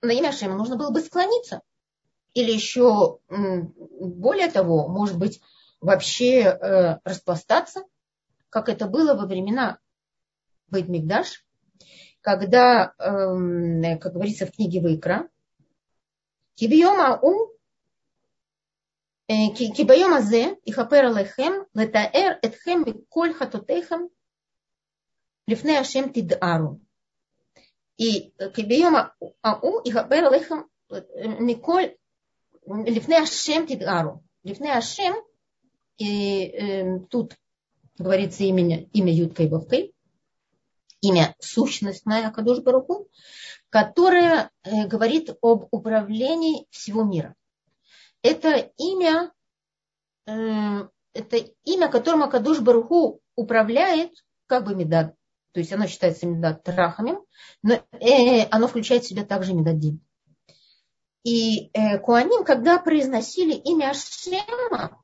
[0.00, 1.62] на имя Ашема нужно было бы склониться.
[2.34, 5.40] Или еще более того, может быть,
[5.80, 7.84] вообще э, распластаться,
[8.50, 9.78] как это было во времена
[10.68, 11.44] Бейдмигдаш,
[12.20, 15.28] когда, э, как говорится в книге Выкра,
[16.54, 17.52] Кибиома у,
[19.28, 24.10] э, кибайома зе, и хапера лехем, летаэр этхем и коль хатутехем,
[25.46, 26.80] лифне ашем тидару.
[27.96, 30.68] И э, кибайома ау, и хапера лехем,
[31.38, 31.96] миколь, э,
[32.66, 35.14] лифне ашем тидару, Лифне ашем–
[35.98, 37.36] и тут
[37.98, 39.92] говорится имя, имя Юткой и Вовкой,
[41.00, 43.08] имя сущностное Акадуш Баруху,
[43.70, 47.34] которое говорит об управлении всего мира
[48.22, 49.32] это имя,
[50.26, 54.12] э, это имя, которым Акадуш Баруху управляет,
[54.46, 55.14] как бы медад,
[55.52, 57.22] то есть оно считается медад трахамим,
[57.62, 60.00] но э, оно включает в себя также медадин.
[61.24, 65.02] И э, Куаним, когда произносили имя Ашема,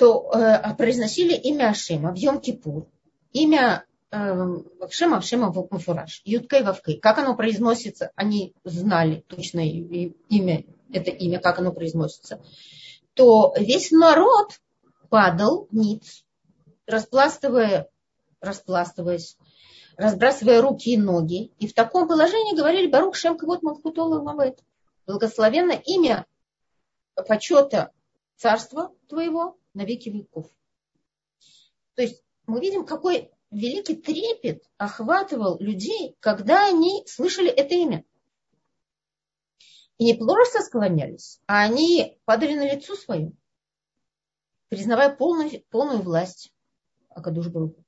[0.00, 2.86] то э, произносили имя Ашема в Йом-Кипур,
[3.34, 6.96] имя Шема, эм, Шема Муфураж, Юткой Вавкой.
[6.96, 12.42] Как оно произносится, они знали точно имя, это имя, как оно произносится.
[13.12, 14.58] То весь народ
[15.10, 16.24] падал ниц,
[16.86, 17.90] распластывая,
[18.40, 19.36] распластываясь,
[19.98, 21.52] разбрасывая руки и ноги.
[21.58, 24.60] И в таком положении говорили Барух Шем Кавот Малхутола Мавет.
[25.06, 26.24] Благословенно имя
[27.28, 27.92] почета
[28.38, 30.50] царства твоего на веки веков.
[31.94, 38.04] То есть мы видим, какой великий трепет охватывал людей, когда они слышали это имя.
[39.98, 43.32] И не просто склонялись, а они падали на лицо свое,
[44.68, 46.54] признавая полную, полную власть
[47.10, 47.84] Акадуш Баруху.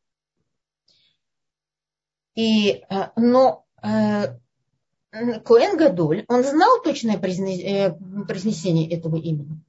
[2.35, 2.85] И, э,
[3.17, 4.39] но э,
[5.11, 9.61] Коэн Гадоль, он знал точное э, произнесение этого имени,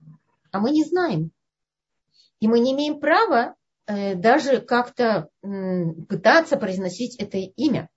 [0.51, 1.31] а мы не знаем.
[2.43, 7.89] И мы не имеем права Э, даже как-то пытаться произносить это имя.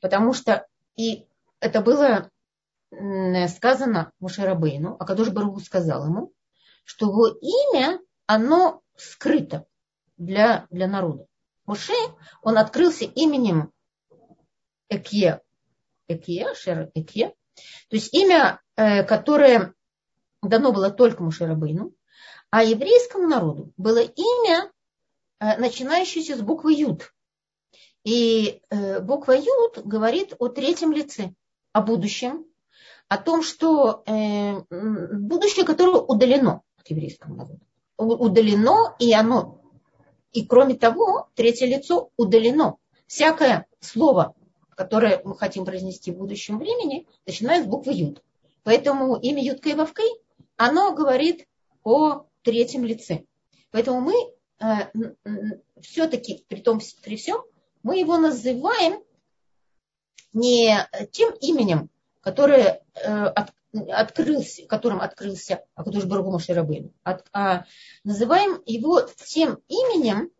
[0.00, 1.26] Потому что и
[1.60, 2.30] это было
[3.48, 6.32] сказано Мушерабейну, а Кадош Баругу сказал ему,
[6.84, 9.66] что его имя, оно скрыто
[10.16, 11.26] для, для народа.
[11.66, 11.94] Муше,
[12.42, 13.72] он открылся именем
[14.88, 15.40] Экье,
[16.06, 17.34] Экье, Шер Экье,
[17.88, 19.74] то есть имя, э, которое
[20.42, 21.92] дано было только Мушерабейну,
[22.54, 24.70] а еврейскому народу было имя,
[25.44, 27.12] Э, начинающийся с буквы Юд.
[28.04, 31.34] И э, буква Юд говорит о третьем лице,
[31.72, 32.46] о будущем,
[33.08, 37.60] о том, что э, будущее, которое удалено от еврейского народа.
[37.96, 39.60] Удалено, и оно,
[40.32, 42.76] и кроме того, третье лицо удалено.
[43.06, 44.34] Всякое слово,
[44.70, 48.22] которое мы хотим произнести в будущем времени, начинает с буквы Юд.
[48.62, 49.76] Поэтому имя Юдка и
[50.56, 51.46] оно говорит
[51.82, 53.24] о третьем лице.
[53.70, 54.14] Поэтому мы
[54.60, 54.90] Э,
[55.80, 57.42] все-таки, при том, при всем,
[57.82, 59.02] мы его называем
[60.32, 60.74] не
[61.10, 61.90] тем именем,
[62.20, 63.52] которое э, от,
[63.90, 67.64] открылся, которым открылся Акадуш Баргума Ширабейн, а
[68.04, 70.30] называем его тем именем,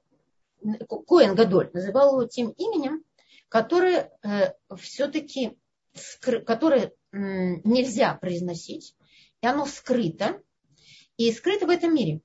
[0.89, 3.05] Коэн Гадоль называл его тем именем,
[3.49, 5.59] которое э, все-таки
[6.21, 8.97] которое нельзя произносить,
[9.41, 10.43] и оно скрыто,
[11.17, 12.21] и скрыто в этом мире.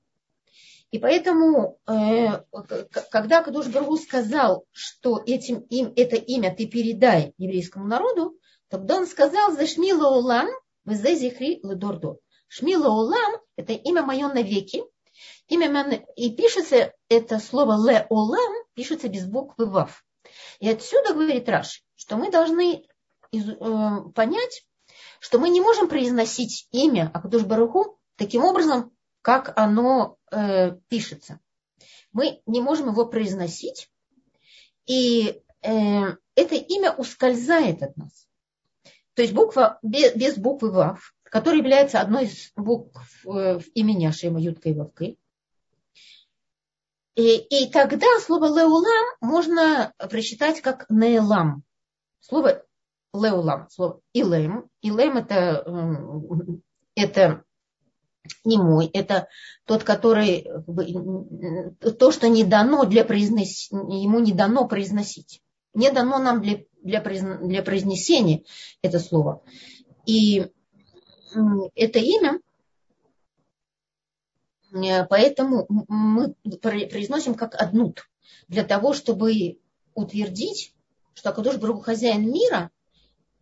[0.90, 2.42] И поэтому, э,
[3.10, 8.36] когда Кадуш Баргу сказал, что этим, им, это имя ты передай еврейскому народу,
[8.70, 10.48] Тогда он сказал, за Шмила Улам,
[10.84, 12.18] вы за зихри ледордо.
[12.46, 14.84] Шмила Улам– это имя мое навеки.
[15.48, 20.04] Имя и пишется это слово ле Улам, пишется без буквы вав.
[20.60, 22.86] И отсюда говорит Раш, что мы должны
[23.32, 23.38] э,
[24.14, 24.64] понять,
[25.18, 28.92] что мы не можем произносить имя Акадуш Баруху таким образом,
[29.22, 31.40] как оно э, пишется.
[32.12, 33.90] Мы не можем его произносить,
[34.84, 35.70] и э,
[36.34, 38.28] это имя ускользает от нас.
[39.14, 44.38] То есть буква без, без буквы Вав, которая является одной из букв э, имени Ашема
[44.38, 45.18] Юткой Вавкой.
[47.14, 51.62] И, и тогда слово леулам можно прочитать как неэлам.
[52.20, 52.66] Слово
[53.14, 54.68] леулам, слово илем.
[54.82, 56.62] Илем это, эм,
[56.94, 57.44] это
[58.44, 59.28] не мой, это
[59.64, 60.46] тот, который
[61.98, 65.42] то, что не дано для произнес, ему не дано произносить.
[65.72, 68.42] Не дано нам для, для, для произнесения
[68.82, 69.42] это слово.
[70.04, 70.50] И
[71.74, 72.40] это имя,
[74.72, 78.08] э, поэтому мы произносим как однут,
[78.48, 79.60] для того, чтобы
[79.94, 80.74] утвердить,
[81.14, 82.70] что Акадуш Брух хозяин мира,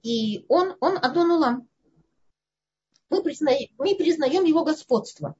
[0.02, 1.68] и он, он Адон Улам.
[3.10, 5.34] Мы признаем, мы признаем его господство.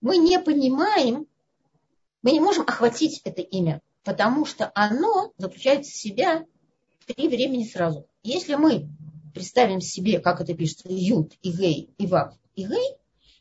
[0.00, 1.26] Мы не понимаем,
[2.22, 6.44] мы не можем охватить это имя, потому что оно заключает в себя
[7.06, 8.08] три времени сразу.
[8.22, 8.88] Если мы
[9.32, 12.96] представим себе, как это пишется, Юд, и Гей, и Вав, и Гей,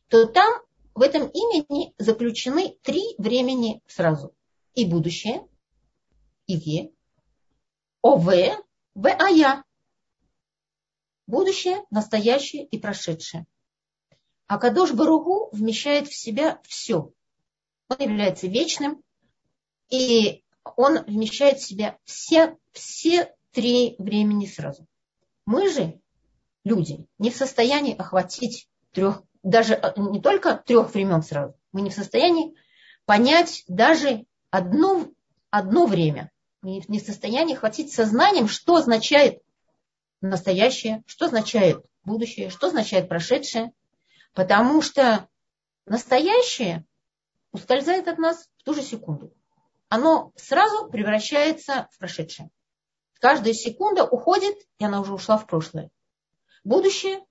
[0.10, 0.62] то там
[0.96, 4.34] в этом имени заключены три времени сразу.
[4.76, 5.48] И будущее,
[6.48, 6.92] и Ге,
[8.02, 8.26] ОВ,
[8.96, 9.64] В, А, Я
[11.28, 13.46] будущее, настоящее и прошедшее.
[14.48, 17.12] А Кадош Баругу вмещает в себя все.
[17.90, 19.02] Он является вечным,
[19.90, 20.44] и
[20.76, 24.86] он вмещает в себя все, все три времени сразу.
[25.46, 26.00] Мы же,
[26.64, 31.90] люди, не в состоянии охватить трех, даже э, не только трех времен сразу, мы не
[31.90, 32.56] в состоянии
[33.06, 35.08] понять даже одно,
[35.50, 36.32] одно время.
[36.62, 39.42] Мы не в состоянии охватить сознанием, что означает
[40.30, 43.74] настоящее, что означает будущее, что означает прошедшее.
[44.34, 45.28] Потому что
[45.86, 46.86] настоящее
[47.52, 49.34] ускользает от нас в ту же секунду.
[49.90, 52.50] Оно сразу превращается в прошедшее.
[53.20, 55.92] Каждая секунда уходит, и она уже ушла в прошлое.
[56.64, 57.24] Будущее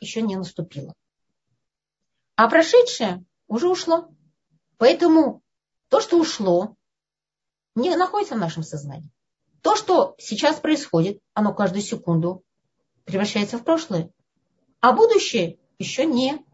[0.00, 0.94] еще не наступило.
[2.36, 4.08] А прошедшее уже ушло.
[4.78, 5.42] Поэтому
[5.88, 6.76] то, что ушло,
[7.74, 9.10] не находится в нашем сознании.
[9.62, 12.44] То, что сейчас происходит, оно каждую секунду
[13.04, 14.10] превращается в прошлое.
[14.80, 16.44] А будущее еще не,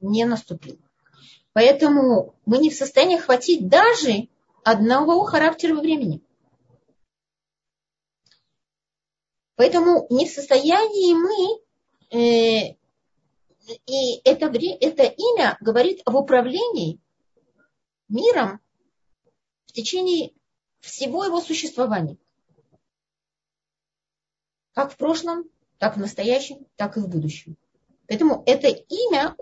[0.00, 0.78] не наступило.
[1.52, 4.28] Поэтому мы не в состоянии хватить даже
[4.64, 6.22] одного характера времени.
[9.54, 12.76] Поэтому не в состоянии мы, э,
[13.86, 16.98] и это, это имя говорит об управлении
[18.08, 18.58] миром
[19.66, 20.32] в течение
[20.80, 22.16] всего его существования.
[24.72, 25.44] Как в прошлом,
[25.78, 27.56] так в настоящем, так и в будущем.
[28.08, 29.36] Поэтому это имя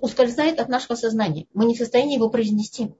[0.00, 1.46] ускользает от нашего сознания.
[1.54, 2.94] Мы не в состоянии его произнести.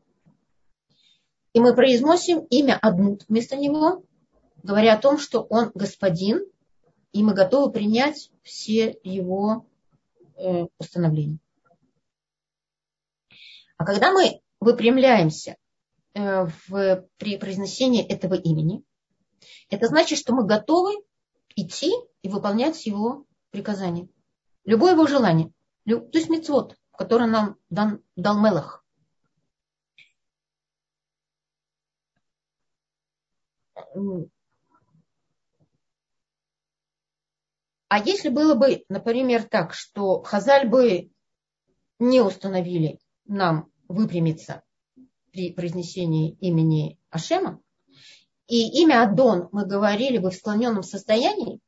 [1.53, 4.05] И мы произносим имя Аднут вместо него,
[4.63, 6.45] говоря о том, что он господин,
[7.13, 9.67] и мы готовы принять все его
[10.37, 11.39] э, установления.
[13.77, 15.62] А когда мы выпрямляемся Э,
[16.15, 18.83] в, при произнесении этого имени,
[19.71, 20.95] это значит, что мы готовы
[21.57, 21.93] идти
[22.23, 24.09] и выполнять его приказания.
[24.65, 25.53] Любое его желание.
[25.87, 28.85] То есть мецвод, который нам дан, дал Мелах.
[37.89, 41.11] А если было бы, например, так, что Хазаль бы
[41.99, 44.63] не установили нам выпрямиться
[45.33, 47.61] при произнесении имени Ашема,
[48.47, 51.61] и имя Адон мы говорили бы в склоненном состоянии,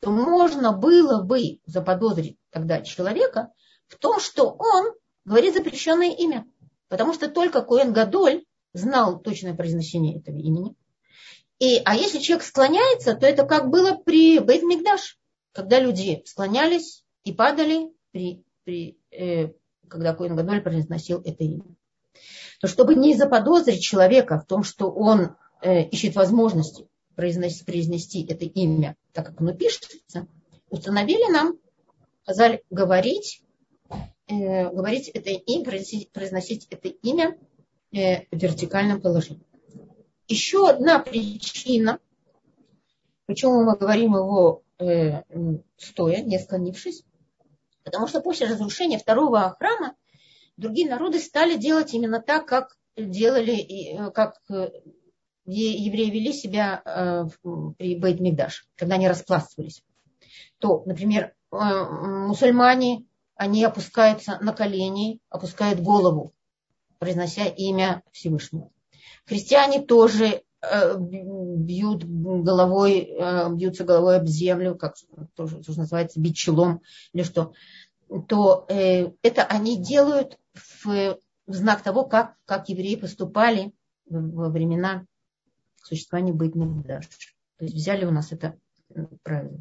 [0.00, 3.52] то можно было бы заподозрить тогда человека
[3.88, 4.94] в том, что он
[5.24, 6.46] говорит запрещенное имя.
[6.88, 10.74] Потому что только Коэн Гадоль знал точное произношение этого имени.
[11.58, 15.18] И, а если человек склоняется, то это как было при Бейт Мигдаш,
[15.52, 19.52] когда люди склонялись и падали, при, при, э,
[19.88, 21.64] когда Коэн Гадоль произносил это имя
[22.60, 28.44] то чтобы не заподозрить человека в том, что он э, ищет возможности произнести, произнести это
[28.44, 30.26] имя, так как оно пишется,
[30.68, 31.58] установили нам,
[32.22, 33.42] сказали говорить,
[34.26, 37.36] э, говорить это имя, произносить, произносить это имя
[37.92, 39.46] э, в вертикальном положении.
[40.28, 41.98] Еще одна причина,
[43.30, 45.22] Почему мы говорим его э,
[45.76, 47.04] стоя, не склонившись?
[47.84, 49.94] Потому что после разрушения второго храма
[50.60, 54.70] другие народы стали делать именно так, как делали, э, как э,
[55.46, 57.24] евреи вели себя э,
[57.78, 59.82] при бейт мигдаш когда они распластывались.
[60.58, 66.32] То, например, мусульмане, они опускаются на колени, опускают голову,
[66.98, 68.70] произнося имя Всевышнего.
[69.24, 73.16] Христиане тоже бьют головой,
[73.52, 74.96] бьются головой об землю, как
[75.34, 76.82] тоже, тоже называется, бить челом
[77.14, 77.54] или что,
[78.28, 83.72] то это они делают в, в знак того, как, как евреи поступали
[84.08, 85.04] во времена
[85.76, 87.06] существования быть Мигдаш.
[87.56, 88.58] То есть взяли у нас это
[89.22, 89.58] правило.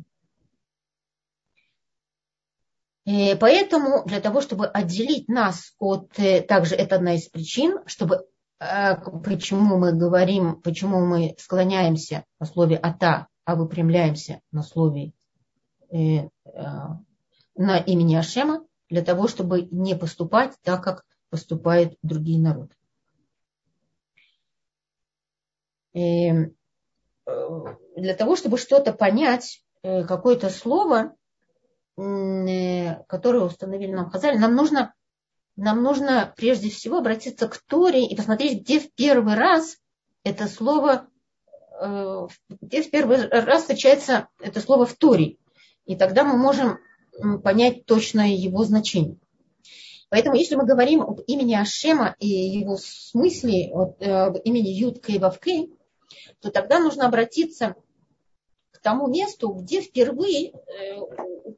[3.06, 8.28] И поэтому для того, чтобы отделить нас от, э, также это одна из причин, чтобы
[8.60, 15.14] э, почему мы говорим, почему мы склоняемся на слове ата, а выпрямляемся на слове
[15.92, 16.30] э,
[17.56, 22.74] на имени Ашема, для того, чтобы не поступать так, как поступают другие народы.
[25.94, 26.46] И э,
[27.96, 31.16] для того, чтобы что-то понять, э, какое-то слово,
[31.98, 34.94] э, которое установили нам Хазали, нам нужно,
[35.56, 39.78] нам нужно прежде всего обратиться к Торе и посмотреть, где в первый раз
[40.24, 41.08] это слово,
[42.50, 45.38] где в первый раз встречается это слово в Торе.
[45.86, 46.78] И тогда мы можем
[47.44, 49.18] понять точное его значение.
[50.10, 55.72] Поэтому, если мы говорим об имени Ашема и его смысле, об имени Юд Кей Вавкей,
[56.42, 57.76] то тогда нужно обратиться
[58.72, 60.96] к тому месту, где впервые э,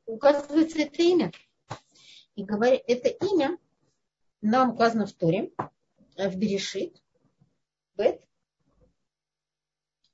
[0.05, 1.31] указывается это имя.
[2.35, 3.57] И говоря, это имя
[4.41, 5.51] нам указано в Торе,
[6.17, 7.01] в Берешит,
[7.95, 8.21] Бет,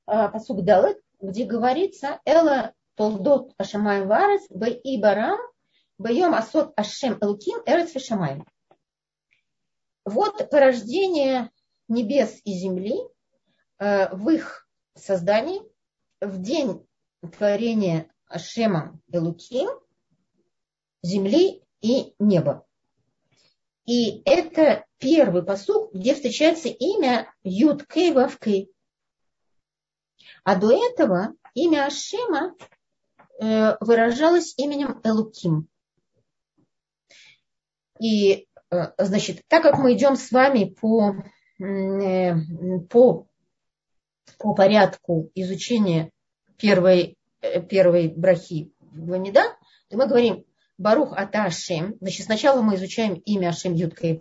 [0.05, 5.39] посук Далет, где говорится Эла Толдот Ашамай Варес, Б и Барам,
[5.99, 8.43] Байом Асот Ашем Элуким, Эрец Вишамаем.
[10.03, 11.51] Вот порождение
[11.87, 12.97] небес и земли
[13.77, 15.61] э, в их создании
[16.21, 16.87] в день
[17.37, 19.69] творения Ашема Элуким,
[21.03, 22.65] земли и неба.
[23.85, 28.71] И это первый посуд, где встречается имя Юд Кей Вавкей.
[30.43, 32.55] А до этого имя Ашема
[33.39, 35.67] Э, выражалась именем Элуким.
[37.99, 41.13] И, э, значит, так как мы идем с вами по,
[41.63, 42.33] э,
[42.89, 43.27] по,
[44.39, 46.11] по порядку изучения
[46.57, 47.15] первой,
[47.69, 49.43] первой брахи в Ламида,
[49.89, 50.43] то мы говорим
[50.79, 51.49] Барух Ата.
[51.51, 54.19] Значит, сначала мы изучаем имя Ашем Юд Кей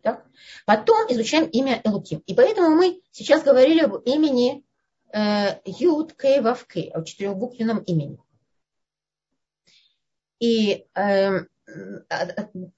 [0.00, 0.24] так?
[0.66, 2.22] Потом изучаем имя Элуким.
[2.26, 4.64] И поэтому мы сейчас говорили об имени
[5.14, 8.18] Э, Юд Кей Вав Кей, о четырехбуквенном имени.
[10.40, 11.40] И э,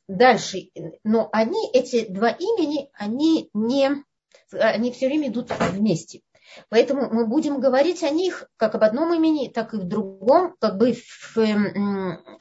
[0.07, 0.68] дальше,
[1.03, 4.05] но они, эти два имени, они не,
[4.53, 6.20] они все время идут вместе.
[6.68, 10.76] Поэтому мы будем говорить о них как об одном имени, так и в другом, как
[10.76, 11.37] бы в,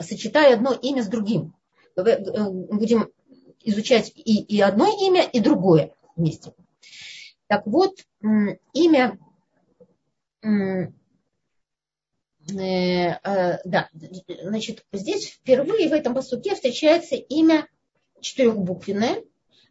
[0.02, 1.56] сочетая одно имя с другим.
[1.96, 3.10] Э, будем
[3.62, 6.54] изучать и, и одно имя, и другое вместе.
[7.48, 7.94] Так вот,
[8.74, 9.20] имя
[12.48, 13.90] да,
[14.44, 17.68] значит, здесь впервые в этом посуке встречается имя
[18.22, 19.24] четырехбуквенное,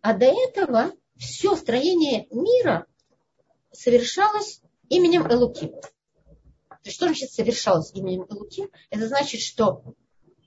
[0.02, 2.86] а до этого все строение мира
[3.70, 5.72] совершалось именем Элуким.
[6.82, 8.68] Что значит совершалось именем Элуким?
[8.90, 9.82] Это значит, что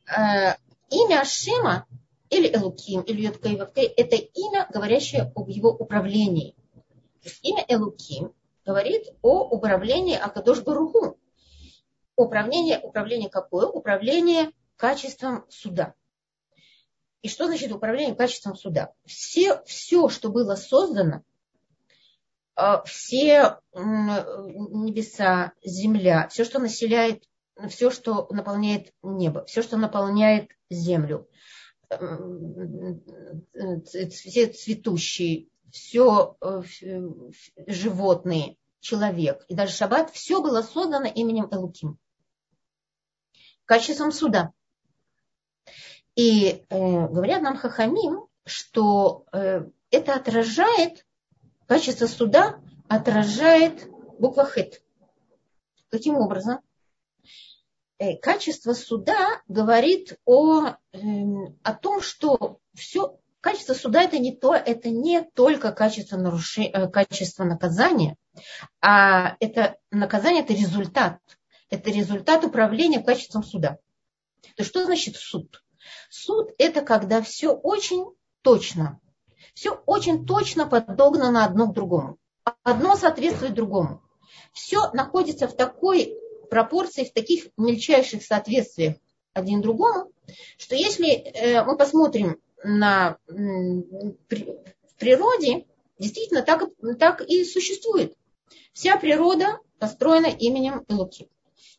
[0.05, 0.55] э,
[0.89, 1.87] имя Ашема
[2.29, 6.55] или Элуким, или Йоткаевавкей, это имя, говорящее об его управлении.
[7.23, 8.33] То есть имя Элуким
[8.67, 11.17] говорит о управлении Акадош Баруху.
[12.17, 13.65] Управление, управление какое?
[13.65, 15.93] Управление качеством суда.
[17.21, 18.91] И что значит управление качеством суда?
[19.05, 21.23] Все, все, что было создано,
[22.55, 27.23] а, все небеса, земля, все, что населяет,
[27.69, 31.29] все, что наполняет небо, все, что наполняет землю,
[33.49, 36.63] все цветущие, все э,
[37.67, 41.97] животные, человек и даже шаббат, все было создано именем Элуким.
[43.65, 44.53] Качеством суда.
[46.15, 51.05] И э, говорят нам Хахамим, что э, это отражает,
[51.67, 53.87] качество суда отражает
[54.19, 54.81] буква Хет.
[55.89, 56.59] Каким образом?
[57.99, 60.97] Э, качество суда говорит о, э,
[61.63, 66.87] о том, что все Качество суда это не, то, это не только качество, нарушения, э,
[66.87, 68.15] качество наказания,
[68.81, 71.19] А это наказание– это результат.
[71.69, 73.77] Это результат управления качеством суда.
[74.55, 75.63] То что значит суд?
[76.09, 78.05] Суд– это когда все очень
[78.41, 78.99] точно.
[79.53, 82.17] Все очень точно подогнано одно к другому.
[82.63, 84.01] Одно соответствует другому.
[84.53, 86.15] Все находится в такой
[86.49, 88.95] пропорции, в таких мельчайших соответствиях
[89.33, 90.11] один другому,
[90.57, 95.65] что если э, мы посмотрим на в природе,
[95.99, 96.63] действительно так,
[96.99, 98.15] так и существует.
[98.73, 101.27] Вся природа построена именем Элуким.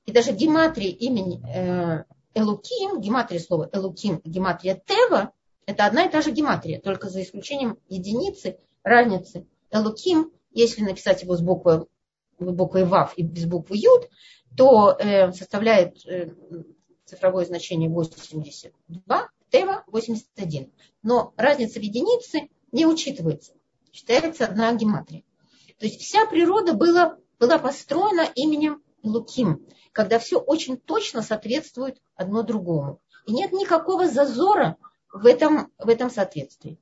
[0.06, 2.04] И даже гематрия имени э,
[2.34, 5.32] Элуким, гематрия слова Элуким, гематрия Тева,
[5.66, 9.46] это одна и та же гематрия, только за исключением единицы, разницы.
[9.70, 11.86] Элуким, если написать его с буквой,
[12.38, 14.08] буквой Вав и без буквы Юд,
[14.56, 16.30] то э, составляет э,
[17.04, 20.72] цифровое значение 82, Тева 81.
[21.02, 23.52] Но разница в единице не учитывается.
[23.92, 25.22] Считается одна гематрия.
[25.78, 32.42] То есть вся природа была, была построена именем Луким, когда все очень точно соответствует одно
[32.42, 33.00] другому.
[33.26, 34.76] И нет никакого зазора
[35.12, 36.78] в этом, в этом соответствии.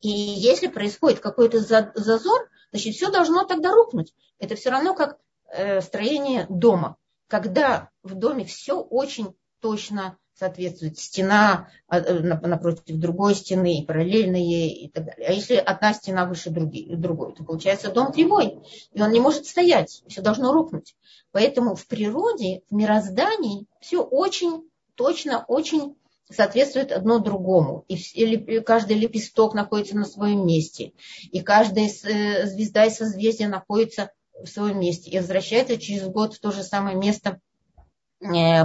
[0.00, 4.14] И если происходит какой-то зазор, значит, все должно тогда рухнуть.
[4.38, 5.18] Это все равно как
[5.48, 6.96] э, строение дома.
[7.28, 14.74] Когда в доме все очень точно соответствует стена а, э, напротив другой стены, и параллельные
[14.74, 15.28] и так далее.
[15.28, 18.58] А если одна стена выше другой, то получается дом кривой,
[18.92, 20.96] и он не может стоять, все должно рухнуть.
[21.30, 25.94] Поэтому в природе, в мироздании все очень точно, очень
[26.28, 27.84] соответствует одно другому.
[27.86, 30.92] И каждый лепесток находится на своем месте.
[31.30, 34.10] И каждая э, звезда и созвездие находится
[34.42, 35.08] в своем месте.
[35.10, 37.40] И возвращается через год в то же самое место–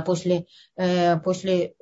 [0.06, 0.46] после,
[0.76, 1.76] э, после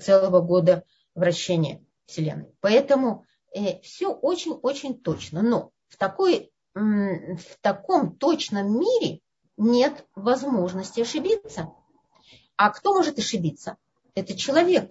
[0.00, 0.84] целого года
[1.14, 2.54] вращения Вселенной.
[2.60, 5.42] Поэтому э, все очень-очень точно.
[5.42, 9.20] Но в, такой, в таком точном мире
[9.56, 11.70] нет возможности ошибиться.
[12.56, 13.76] А кто может ошибиться?
[14.14, 14.90] Это человек.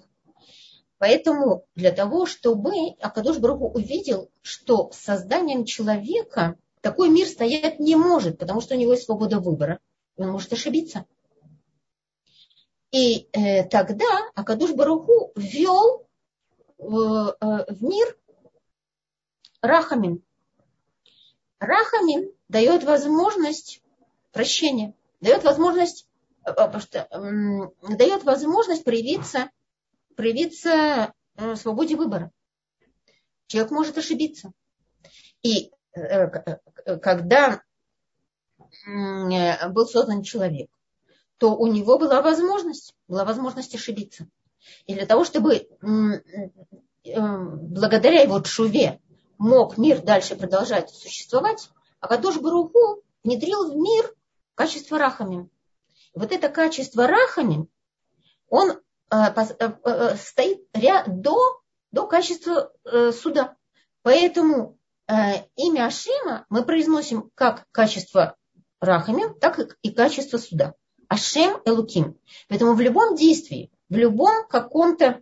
[0.98, 8.38] Поэтому для того, чтобы Акадош Баруху увидел, что созданием человека такой мир стоять не может,
[8.38, 9.80] потому что у него есть свобода выбора,
[10.18, 11.06] он может ошибиться.
[12.92, 16.08] И э, тогда Акадуш Баруху ввел
[16.78, 18.18] в, э, в мир
[19.62, 20.24] Рахамин.
[21.60, 23.82] Рахамин дает возможность
[24.32, 26.08] прощения, дает возможность,
[26.44, 29.50] э, э, дает возможность проявиться,
[30.16, 32.32] проявиться э, свободе выбора.
[33.48, 34.52] Человек может ошибиться.
[35.44, 35.72] И
[37.02, 37.62] когда
[38.86, 40.70] был создан человек,
[41.42, 44.28] то у него была возможность, была возможность ошибиться.
[44.86, 45.68] И для того, чтобы
[47.04, 49.02] благодаря его чуве
[49.40, 54.14] мог мир дальше продолжать существовать, Акадош Баруху внедрил в мир
[54.54, 55.50] качество рахами.
[56.14, 57.66] Вот это качество рахами,
[58.48, 58.76] он э,
[59.10, 61.60] э, э, стоит ряд до,
[61.92, 62.72] до качества
[63.14, 63.56] суда.
[64.04, 64.78] Поэтому
[65.08, 68.36] имя Ашима мы произносим как качество
[68.80, 70.76] рахами, так и качество суда.
[71.12, 72.18] Ашем Элуким.
[72.48, 75.22] Поэтому в любом действии, в любом каком-то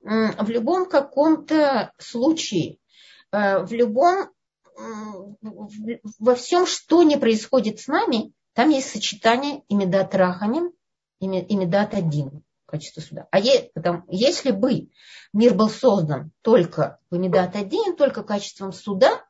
[0.00, 2.76] в любом каком-то случае,
[3.32, 4.28] э, в любом,
[6.18, 10.72] во всем, что не происходит с нами, там есть сочетание рахамин
[11.20, 13.28] и имидат один качество суда.
[13.30, 14.90] А е, там, если бы
[15.32, 19.24] мир был создан только в имидат один, только качеством суда,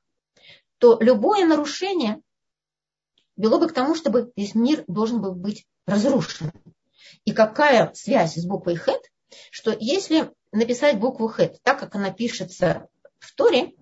[0.79, 2.21] то любое нарушение
[3.37, 6.53] вело бы к тому, чтобы весь мир должен был быть разрушен.
[7.25, 9.11] И какая связь с буквой хет,
[9.51, 13.73] что если написать букву хет так, как она пишется в Торе,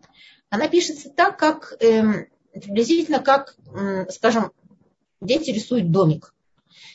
[0.49, 4.53] она пишется так, как э, приблизительно как, э, скажем,
[5.21, 6.35] дети рисуют домик.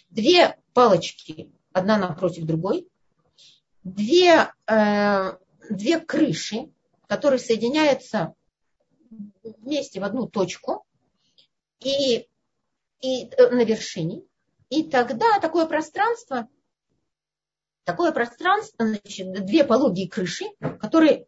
[0.09, 2.87] Две палочки, одна напротив другой,
[3.83, 5.37] две, э,
[5.69, 6.69] две крыши,
[7.07, 8.33] которые соединяются
[9.43, 10.85] вместе в одну точку,
[11.79, 12.27] и,
[13.01, 14.23] и э, на вершине,
[14.69, 16.47] и тогда такое пространство,
[17.83, 20.45] такое пространство, значит, две пологие крыши,
[20.79, 21.27] которые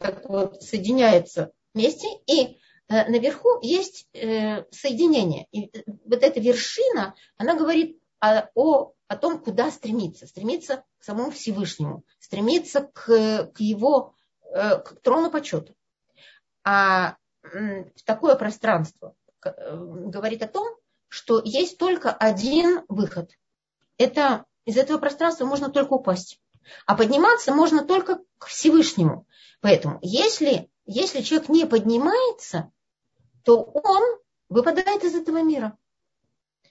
[0.00, 5.46] так вот соединяются вместе, и э, наверху есть э, соединение.
[5.52, 10.26] И э, вот эта вершина, она говорит о, о, о том, куда стремиться.
[10.26, 14.14] Стремиться к самому Всевышнему, стремиться к, к его
[14.52, 15.74] к трону почета.
[16.64, 17.16] А
[18.04, 20.79] такое пространство говорит о том,
[21.10, 23.32] что есть только один выход.
[23.98, 26.40] Это из этого пространства можно только упасть.
[26.86, 29.26] А подниматься можно только к Всевышнему.
[29.60, 32.70] Поэтому, если, если человек не поднимается,
[33.42, 34.02] то он
[34.48, 35.76] выпадает из этого мира.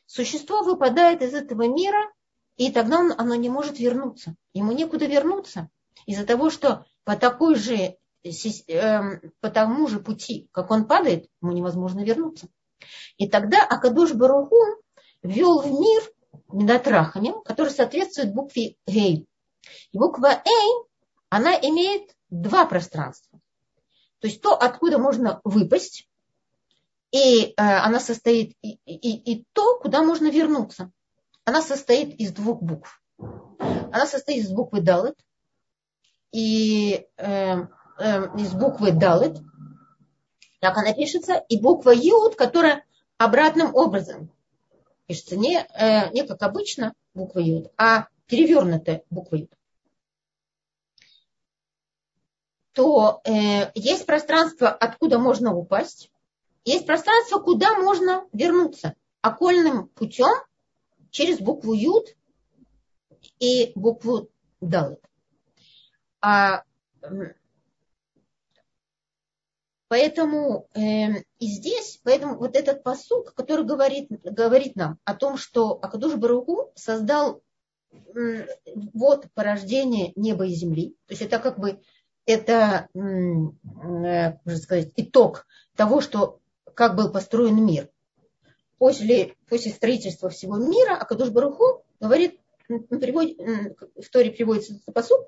[0.05, 2.11] Существо выпадает из этого мира,
[2.55, 4.35] и тогда он, оно не может вернуться.
[4.53, 5.69] Ему некуда вернуться.
[6.05, 11.51] Из-за того, что по такой же эм, по тому же пути, как он падает, ему
[11.51, 12.47] невозможно вернуться.
[13.17, 14.57] И тогда Акадуш Баруху
[15.23, 16.03] ввел в мир
[16.51, 19.27] Медатрахамим, который соответствует букве Гей.
[19.91, 20.85] И буква Эй,
[21.29, 23.39] она имеет два пространства.
[24.19, 26.07] То есть то, откуда можно выпасть,
[27.11, 30.91] и э, она состоит, и, и, и то, куда можно вернуться.
[31.43, 33.01] Она состоит из двух букв.
[33.17, 35.15] Она состоит из буквы Далет
[36.31, 37.55] и э,
[37.97, 39.39] э, из буквы Далет,
[40.59, 42.85] так она пишется, и буква Юд, которая
[43.17, 44.31] обратным образом
[45.07, 49.51] пишется не, э, не как обычно буква Юд, а перевернутая буква Юд.
[52.73, 56.11] То э, есть пространство, откуда можно упасть,
[56.65, 60.31] есть пространство, куда можно вернуться окольным путем
[61.09, 62.15] через букву Юд
[63.39, 64.29] и букву
[64.61, 65.01] Далет.
[66.21, 66.63] А,
[69.89, 75.77] поэтому э, и здесь, поэтому вот этот посук, который говорит, говорит нам о том, что
[75.81, 77.41] Акадуш Баруху создал
[77.91, 78.45] э,
[78.93, 81.81] вот порождение неба и земли, то есть это как бы
[82.25, 86.39] это, э, можно сказать, итог того, что
[86.75, 87.89] как был построен мир.
[88.77, 93.37] После, после строительства всего мира Акадуш Баруху говорит, приводит,
[93.95, 95.27] в Торе приводится этот посуд,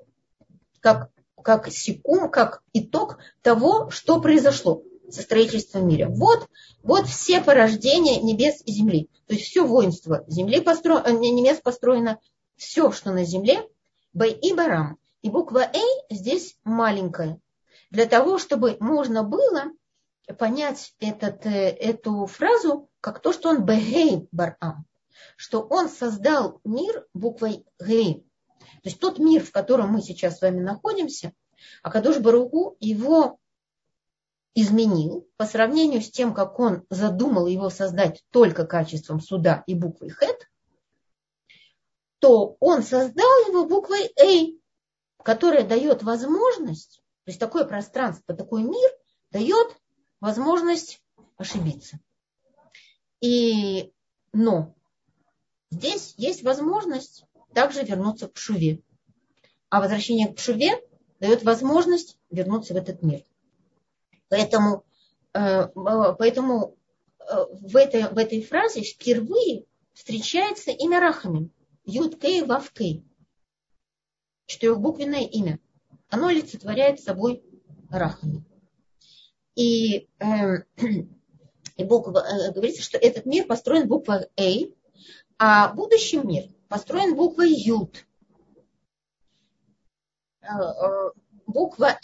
[0.80, 1.10] как,
[1.42, 6.08] как секунд, как итог того, что произошло со строительством мира.
[6.08, 6.48] Вот,
[6.82, 9.08] вот все порождения небес и земли.
[9.26, 10.98] То есть все воинство земли постро...
[10.98, 12.18] Э, небес построено,
[12.56, 13.66] все, что на земле,
[14.12, 14.98] Б и Барам.
[15.22, 17.40] И буква Эй здесь маленькая.
[17.90, 19.64] Для того, чтобы можно было
[20.38, 24.86] понять этот, э, эту фразу как то, что он бегей барам,
[25.36, 28.24] что он создал мир буквой гей.
[28.82, 31.32] То есть тот мир, в котором мы сейчас с вами находимся,
[31.82, 33.38] а Кадуш Баругу его
[34.54, 40.10] изменил по сравнению с тем, как он задумал его создать только качеством суда и буквой
[40.10, 40.48] хет,
[42.18, 44.60] то он создал его буквой Эй,
[45.22, 48.90] которая дает возможность, то есть такое пространство, такой мир
[49.30, 49.76] дает
[50.20, 51.02] возможность
[51.36, 51.98] ошибиться.
[53.20, 53.92] И,
[54.32, 54.74] но
[55.70, 57.24] здесь есть возможность
[57.54, 58.80] также вернуться к Шуве.
[59.68, 60.72] А возвращение к Шуве
[61.20, 63.24] дает возможность вернуться в этот мир.
[64.28, 64.84] Поэтому,
[65.34, 65.68] э,
[66.18, 66.76] поэтому
[67.20, 71.50] э, в, этой, в этой фразе впервые встречается имя Рахамин.
[71.84, 73.04] Юд Кей Вав Кей.
[74.46, 75.58] Четырехбуквенное имя.
[76.08, 77.42] Оно олицетворяет собой
[77.90, 78.44] Рахамин.
[79.54, 80.64] И, э,
[81.76, 84.26] и Бог э, говорится, что этот мир построен буквой
[85.38, 88.06] А, а будущий мир построен буквой Юд.
[90.40, 91.10] Э, э,
[91.46, 91.98] буква А,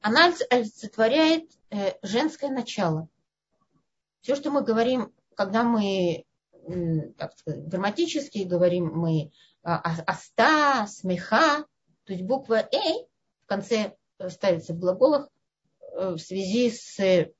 [0.00, 1.50] она олицетворяет
[2.02, 3.08] женское начало.
[4.20, 6.24] Все, что мы говорим, когда мы
[7.18, 11.66] так сказать, грамматически говорим, мы аста, смеха,
[12.04, 12.92] то есть буква А
[13.42, 13.94] в конце
[14.28, 15.28] ставится в глаголах
[15.94, 17.32] Э, в связи с э,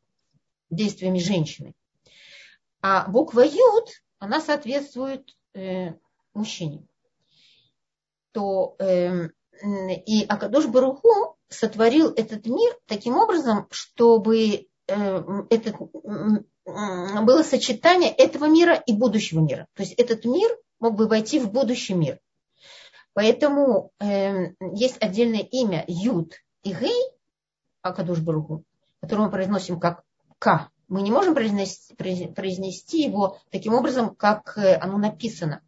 [0.70, 1.74] действиями женщины.
[2.82, 5.94] А буква Юд, она соответствует э,
[6.34, 6.86] мужчине.
[8.32, 9.28] То э,
[10.06, 15.76] и Акадош Баруху сотворил этот мир таким образом, чтобы э, этот,
[16.64, 19.66] было сочетание этого мира и будущего мира.
[19.74, 22.18] То есть этот мир мог бы войти в будущий мир.
[23.14, 27.10] Поэтому э, есть отдельное имя Юд и Гей,
[27.82, 28.64] Акадуш Баруху,
[29.00, 30.02] который мы произносим как
[30.38, 30.68] К.
[30.88, 35.62] Мы не можем произнести, произнести его таким образом, как э, оно написано,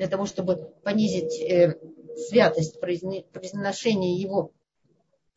[0.00, 1.78] для того, чтобы понизить э,
[2.16, 4.50] святость произношения его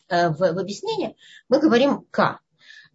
[0.07, 1.15] э, в, в объяснении,
[1.49, 2.39] мы говорим К.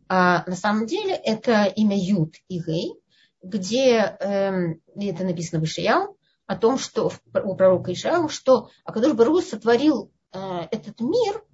[0.09, 2.95] А на самом деле это имя Юд и Гей,
[3.43, 6.17] где э, это написано в Ишияу,
[6.47, 7.13] о том, что
[7.45, 10.39] у пророка Ишаяу, что Акадуш Бару сотворил э,
[10.71, 11.45] этот мир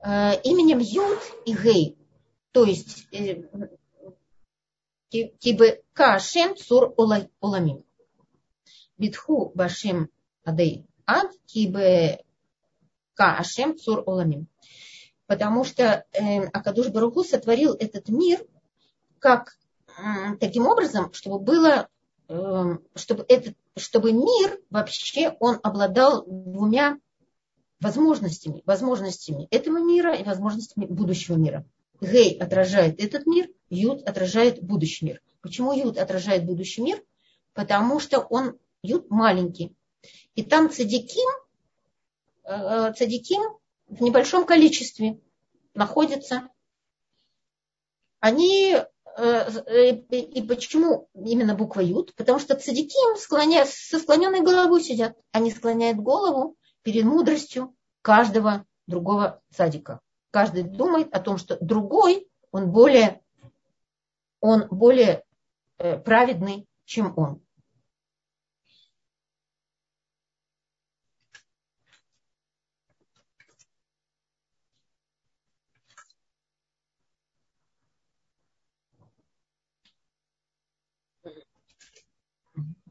[0.00, 1.98] Э, именем Юд и Гей.
[2.52, 3.42] То есть э,
[5.10, 7.84] кибе кашем цур оламим.
[8.98, 10.10] Битху башем
[10.44, 12.24] адей ад кибе
[13.14, 14.46] кашем цур оламим.
[15.26, 18.44] Потому что э, Акадуш Баруху сотворил этот мир
[19.18, 19.56] как
[19.88, 21.88] э, таким образом, чтобы было,
[22.28, 26.98] э, чтобы, этот, чтобы мир вообще он обладал двумя
[27.80, 31.64] возможностями, возможностями этого мира и возможностями будущего мира.
[32.00, 35.22] Гей отражает этот мир, Юд отражает будущий мир.
[35.42, 37.02] Почему Юд отражает будущий мир?
[37.54, 39.74] Потому что он Юд маленький.
[40.34, 41.28] И там цадиким,
[42.44, 43.58] э, цадиким
[43.88, 45.20] в небольшом количестве
[45.74, 46.48] находятся.
[48.20, 48.76] Они
[49.16, 52.14] э, и почему именно буква Юд?
[52.14, 55.16] Потому что цадиким склоня, со склоненной головой сидят.
[55.32, 60.00] Они склоняют голову перед мудростью каждого другого садика.
[60.30, 63.22] Каждый думает о том, что другой, он более,
[64.40, 65.24] он более
[65.78, 67.42] э, праведный, чем он.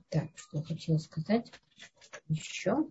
[0.10, 1.52] Так, что я хотела сказать
[2.30, 2.88] еще.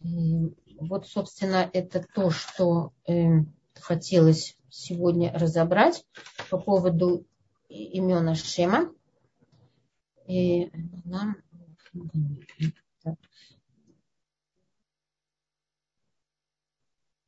[0.00, 3.40] Вот, собственно, это то, что э,
[3.74, 6.06] хотелось сегодня разобрать
[6.48, 7.26] по поводу
[7.68, 8.94] имен Шема.
[10.26, 10.70] И
[11.04, 11.36] нам...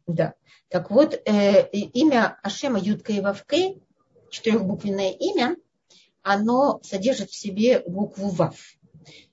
[0.07, 0.35] Да.
[0.69, 3.83] Так вот, э, имя Ашема Ютка и Вавкей,
[4.33, 5.57] четырехбуквенное имя,
[6.23, 8.59] оно содержит в себе букву Вав.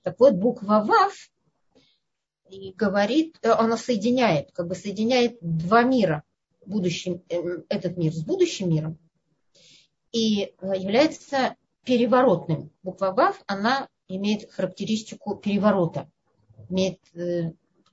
[0.02, 1.14] Так вот, буква Вав
[2.50, 6.24] и говорит, э, она соединяет, как бы соединяет два мира,
[6.66, 8.98] будущий, э, этот мир с будущим миром,
[10.12, 12.70] и э, является переворотным.
[12.82, 16.10] Буква ВАВ, она имеет характеристику переворота,
[16.68, 17.00] имеет,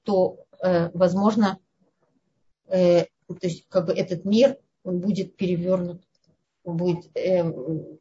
[0.03, 1.59] то, возможно,
[2.67, 3.07] то
[3.41, 6.06] есть как бы этот мир, он будет перевернут,
[6.73, 7.09] будет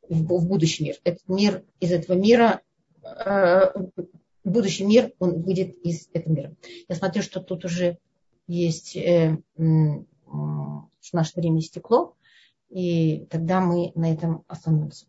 [0.09, 0.97] в будущий мир.
[1.05, 2.63] Этот мир, из этого мира
[4.47, 6.55] будущий мир, он выйдет из этого мира.
[6.89, 7.99] Я смотрю, что тут уже
[8.47, 9.39] есть, э,
[11.13, 12.15] наше время стекло,
[12.69, 15.07] и тогда мы на этом остановимся.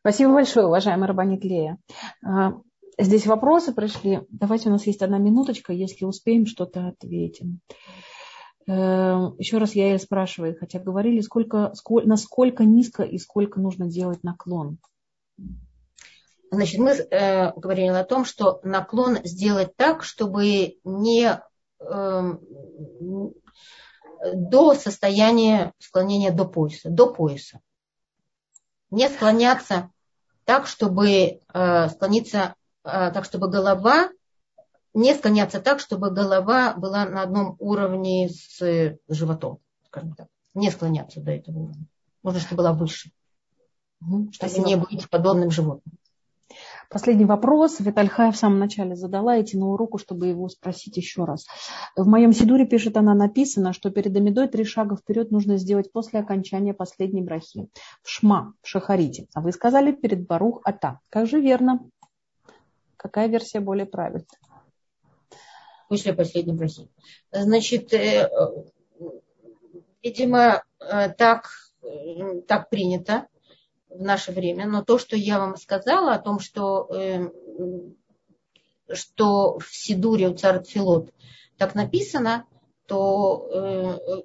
[0.00, 1.78] Спасибо большое, уважаемая Рабанит Лея.
[2.22, 2.60] А,
[2.98, 4.20] здесь вопросы пришли.
[4.28, 7.60] Давайте у нас есть одна минуточка, если успеем, что-то ответим.
[8.66, 14.22] Э, Еще раз я спрашиваю, хотя говорили, сколько, сколько, насколько низко и сколько нужно делать
[14.22, 14.78] наклон.
[16.50, 21.40] Значит, мы э, говорили о том, что наклон сделать так, чтобы не
[21.80, 22.38] э,
[24.34, 27.60] до состояния склонения до пояса, до пояса.
[28.90, 29.90] Не склоняться
[30.44, 32.54] так, чтобы э, склониться,
[32.84, 34.10] э, так, чтобы голова,
[34.94, 40.28] не склоняться так, чтобы голова была на одном уровне с животом, скажем так.
[40.54, 41.86] Не склоняться до этого уровня.
[42.22, 43.10] Можно, чтобы была выше.
[44.00, 44.32] Угу.
[44.32, 45.98] Чтобы не быть подобным животным.
[46.90, 47.80] Последний вопрос.
[47.80, 51.46] Витальхая в самом начале задала и тянула руку, чтобы его спросить еще раз.
[51.96, 56.20] В моем сидуре, пишет она, написано, что перед Амидой три шага вперед нужно сделать после
[56.20, 57.68] окончания последней брахи.
[58.02, 59.26] В Шма, в Шахарите.
[59.34, 61.00] А вы сказали перед Барух Ата.
[61.08, 61.80] Как же верно?
[62.96, 64.26] Какая версия более правильная?
[65.88, 66.88] После последней брахи.
[67.30, 68.30] Значит, э,
[70.04, 71.48] видимо, э, так,
[71.82, 73.26] э, так принято
[73.88, 77.30] в наше время, но то, что я вам сказала о том, что, э,
[78.92, 81.10] что в Сидуре у царь Филот
[81.56, 82.46] так написано,
[82.86, 83.48] то,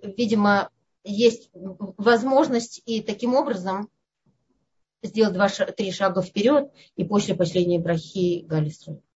[0.02, 0.70] видимо,
[1.06, 3.90] есть возможность и таким образом
[5.02, 9.02] сделать два, три шага вперед и после последней брахи Галистру.